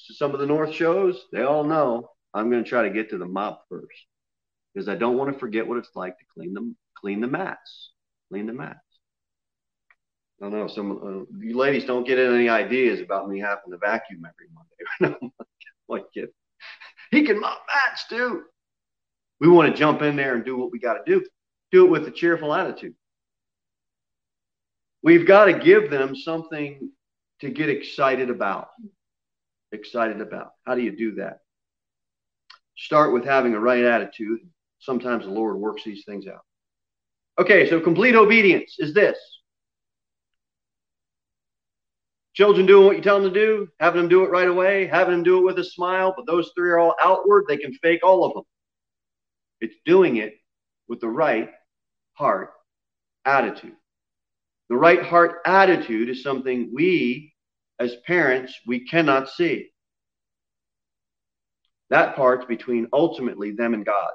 to 0.07 0.15
some 0.15 0.33
of 0.33 0.41
the 0.41 0.47
North 0.47 0.75
shows, 0.75 1.23
they 1.33 1.43
all 1.43 1.65
know 1.65 2.11
I'm 2.33 2.51
going 2.51 2.65
to 2.65 2.69
try 2.69 2.83
to 2.83 2.95
get 2.95 3.11
to 3.11 3.19
the 3.19 3.27
mop 3.27 3.65
first 3.69 4.07
because 4.73 4.89
I 4.89 4.95
don't 4.95 5.19
want 5.19 5.33
to 5.33 5.39
forget 5.39 5.67
what 5.67 5.79
it's 5.79 5.91
like 5.95 6.19
to 6.19 6.25
clean 6.33 6.55
them, 6.55 6.77
clean 6.99 7.21
the 7.21 7.27
mats, 7.27 7.93
clean 8.31 8.47
the 8.47 8.55
mats. 8.55 8.79
I 10.41 10.45
don't 10.45 10.53
know. 10.53 10.69
Some 10.69 10.93
uh, 10.93 11.37
you 11.45 11.57
ladies 11.57 11.85
don't 11.85 12.07
get 12.07 12.19
any 12.19 12.49
ideas 12.49 13.01
about 13.01 13.29
me 13.29 13.41
having 13.41 13.71
to 13.71 13.79
vacuum 13.79 14.23
every 14.27 15.11
Monday. 15.11 15.33
like, 15.89 16.05
he 17.11 17.25
can 17.25 17.41
mop 17.41 17.63
mats 17.67 18.07
too. 18.09 18.45
We 19.41 19.49
want 19.49 19.71
to 19.71 19.79
jump 19.79 20.03
in 20.03 20.17
there 20.17 20.35
and 20.35 20.45
do 20.45 20.57
what 20.57 20.73
we 20.73 20.79
got 20.79 20.95
to 20.95 21.01
do. 21.07 21.25
Do 21.73 21.87
it 21.87 21.91
with 21.91 22.09
a 22.09 22.11
cheerful 22.11 22.55
attitude. 22.55 22.95
We've 25.03 25.27
got 25.27 25.47
to 25.47 25.53
give 25.53 25.91
them 25.91 26.17
something 26.17 26.91
to 27.41 27.51
get 27.51 27.69
excited 27.69 28.31
about. 28.31 28.69
Excited 29.73 30.21
about. 30.21 30.53
How 30.67 30.75
do 30.75 30.83
you 30.83 30.97
do 30.97 31.17
that? 31.17 31.41
Start 32.77 33.13
with 33.13 33.25
having 33.25 33.55
a 33.55 33.61
right 33.61 33.85
attitude. 33.85 34.41
Sometimes 34.79 35.25
the 35.25 35.31
Lord 35.31 35.57
works 35.57 35.85
these 35.85 36.05
things 36.05 36.27
out. 36.27 36.45
Okay, 37.39 37.69
so 37.69 37.81
complete 37.81 38.15
obedience 38.15 38.77
is 38.79 38.95
this 38.95 39.19
Children 42.37 42.67
doing 42.67 42.87
what 42.87 42.97
you 42.97 43.03
tell 43.03 43.19
them 43.19 43.33
to 43.33 43.41
do, 43.41 43.69
having 43.81 43.99
them 43.99 44.11
do 44.11 44.23
it 44.23 44.31
right 44.31 44.47
away, 44.47 44.87
having 44.87 45.15
them 45.15 45.23
do 45.23 45.39
it 45.39 45.45
with 45.45 45.59
a 45.59 45.65
smile, 45.65 46.13
but 46.15 46.27
those 46.27 46.53
three 46.55 46.69
are 46.69 46.79
all 46.79 46.95
outward. 47.03 47.47
They 47.49 47.57
can 47.57 47.73
fake 47.81 48.01
all 48.05 48.27
of 48.27 48.35
them. 48.35 48.43
It's 49.61 49.75
doing 49.85 50.17
it 50.17 50.35
with 50.89 51.01
the 51.01 51.09
right 51.09 51.51
heart 52.15 52.51
attitude. 53.25 53.77
The 54.69 54.77
right 54.77 55.03
heart 55.03 55.39
attitude 55.45 56.09
is 56.09 56.23
something 56.23 56.71
we, 56.75 57.33
as 57.79 57.95
parents, 58.07 58.55
we 58.67 58.87
cannot 58.87 59.29
see. 59.29 59.71
That 61.91 62.17
part's 62.17 62.47
between 62.47 62.89
ultimately 62.93 63.53
them 63.53 63.75
and 63.75 63.87
God. 63.87 64.11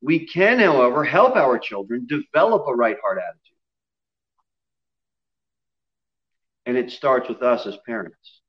We 0.00 0.26
can, 0.26 0.60
however, 0.60 1.02
help 1.02 1.34
our 1.34 1.58
children 1.58 2.06
develop 2.06 2.66
a 2.68 2.74
right 2.74 2.96
heart 3.02 3.18
attitude. 3.18 3.40
And 6.66 6.76
it 6.76 6.92
starts 6.92 7.28
with 7.28 7.42
us 7.42 7.66
as 7.66 7.76
parents. 7.84 8.40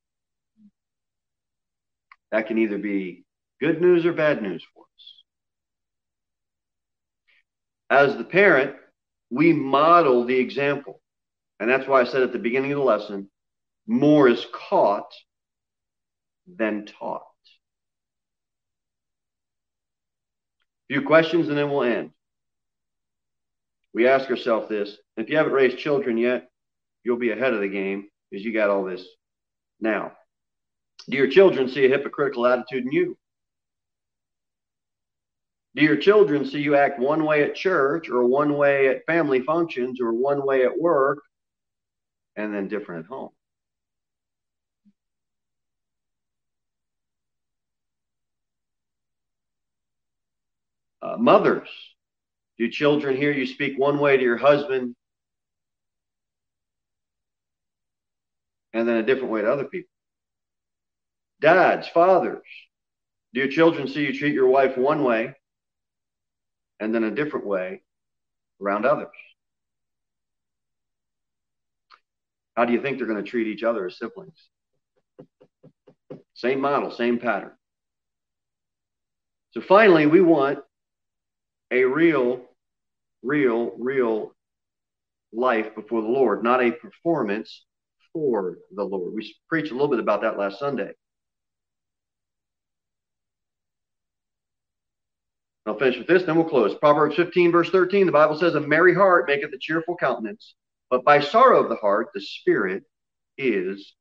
That 2.32 2.46
can 2.48 2.60
either 2.60 2.78
be 2.78 3.26
good 3.60 3.82
news 3.82 4.06
or 4.06 4.14
bad 4.14 4.44
news 4.44 4.64
for 4.74 4.84
us. 4.84 4.89
As 7.90 8.16
the 8.18 8.24
parent, 8.24 8.76
we 9.30 9.54
model 9.54 10.26
the 10.26 10.38
example. 10.38 11.02
And 11.60 11.70
that's 11.70 11.88
why 11.88 12.02
I 12.02 12.06
said 12.06 12.24
at 12.24 12.32
the 12.32 12.40
beginning 12.40 12.72
of 12.72 12.80
the 12.80 12.84
lesson 12.84 13.30
more 13.88 14.30
is 14.30 14.46
caught 14.54 15.12
than 16.48 16.86
taught. 16.86 17.24
A 20.90 20.94
few 20.94 21.02
questions 21.02 21.50
and 21.50 21.58
then 21.58 21.70
we'll 21.70 21.84
end. 21.84 22.12
We 23.94 24.08
ask 24.08 24.30
ourselves 24.30 24.70
this. 24.70 24.96
If 25.18 25.30
you 25.30 25.38
haven't 25.38 25.54
raised 25.54 25.80
children 25.80 26.18
yet, 26.18 26.50
you'll 27.04 27.18
be 27.18 27.32
ahead 27.32 27.54
of 27.54 27.62
the 27.62 27.68
game 27.68 28.08
because 28.30 28.46
you 28.46 28.54
got 28.54 28.70
all 28.70 28.84
this 28.84 29.06
now. 29.80 30.12
Do 31.10 31.18
your 31.18 31.30
children 31.30 31.68
see 31.70 31.86
a 31.86 31.90
hypocritical 31.90 32.46
attitude 32.46 32.86
in 32.86 32.92
you? 32.92 33.18
Do 35.76 35.84
your 35.84 35.98
children 35.98 36.46
see 36.46 36.62
you 36.62 36.76
act 36.76 37.00
one 37.00 37.26
way 37.26 37.44
at 37.44 37.56
church 37.56 38.10
or 38.10 38.26
one 38.26 38.58
way 38.58 38.88
at 38.88 39.06
family 39.06 39.42
functions 39.42 40.02
or 40.02 40.14
one 40.14 40.46
way 40.46 40.64
at 40.64 40.78
work 40.80 41.20
and 42.36 42.54
then 42.54 42.68
different 42.68 43.06
at 43.06 43.10
home? 43.10 43.30
Uh, 51.02 51.18
mothers, 51.18 51.70
do 52.58 52.68
children 52.70 53.16
hear 53.16 53.32
you 53.32 53.46
speak 53.46 53.78
one 53.78 54.00
way 54.00 54.18
to 54.18 54.24
your 54.24 54.38
husband 54.38 54.96
and 58.74 58.88
then 58.88 58.98
a 58.98 59.04
different 59.04 59.32
way 59.32 59.42
to 59.42 59.52
other 59.52 59.66
people? 59.66 59.90
Dads, 61.40 61.88
fathers, 61.88 62.44
do 63.34 63.40
your 63.40 63.50
children 63.50 63.88
see 63.88 64.02
you 64.06 64.18
treat 64.18 64.34
your 64.34 64.48
wife 64.48 64.76
one 64.76 65.04
way 65.04 65.36
and 66.80 66.94
then 66.94 67.04
a 67.04 67.12
different 67.12 67.46
way 67.46 67.82
around 68.62 68.86
others? 68.86 69.08
How 72.56 72.66
do 72.66 72.74
you 72.74 72.82
think 72.82 72.98
they're 72.98 73.08
going 73.08 73.24
to 73.24 73.30
treat 73.30 73.48
each 73.48 73.64
other 73.64 73.86
as 73.86 73.98
siblings? 73.98 74.50
Same 76.34 76.60
model, 76.60 76.92
same 76.92 77.20
pattern. 77.20 77.52
So 79.52 79.62
finally, 79.62 80.06
we 80.06 80.22
want 80.22 80.60
a 81.72 81.84
real, 81.84 82.42
real, 83.24 83.72
real 83.78 84.36
life 85.32 85.74
before 85.76 86.02
the 86.02 86.08
Lord, 86.08 86.44
not 86.44 86.62
a 86.62 86.72
performance 86.72 87.66
for 88.14 88.58
the 88.76 88.84
Lord. 88.84 89.14
We 89.14 89.36
preached 89.48 89.72
a 89.72 89.74
little 89.74 89.90
bit 89.90 90.00
about 90.00 90.22
that 90.22 90.38
last 90.38 90.60
Sunday. 90.60 90.92
I'll 95.70 95.78
finish 95.78 96.00
with 96.00 96.08
this, 96.08 96.24
then 96.24 96.36
we'll 96.36 96.50
close. 96.50 96.74
Proverbs 96.74 97.16
15, 97.16 97.52
verse 97.52 97.70
13, 97.70 98.08
the 98.08 98.12
Bible 98.12 98.36
says, 98.36 98.56
A 98.56 98.60
merry 98.60 98.96
heart 98.96 99.28
maketh 99.28 99.54
a 99.54 99.58
cheerful 99.60 99.96
countenance, 99.96 100.56
but 100.90 101.06
by 101.06 101.20
sorrow 101.20 101.62
of 101.62 101.70
the 101.70 101.76
heart 101.76 102.08
the 102.16 102.22
spirit 102.22 102.86
is. 103.38 103.94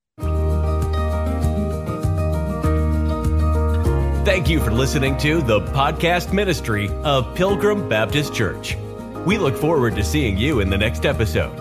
Thank 4.24 4.48
you 4.48 4.60
for 4.60 4.70
listening 4.70 5.18
to 5.18 5.42
the 5.42 5.60
podcast 5.60 6.32
ministry 6.32 6.88
of 7.04 7.34
Pilgrim 7.34 7.86
Baptist 7.86 8.34
Church. 8.34 8.78
We 9.26 9.36
look 9.36 9.54
forward 9.54 9.94
to 9.96 10.04
seeing 10.04 10.38
you 10.38 10.60
in 10.60 10.70
the 10.70 10.78
next 10.78 11.04
episode. 11.04 11.52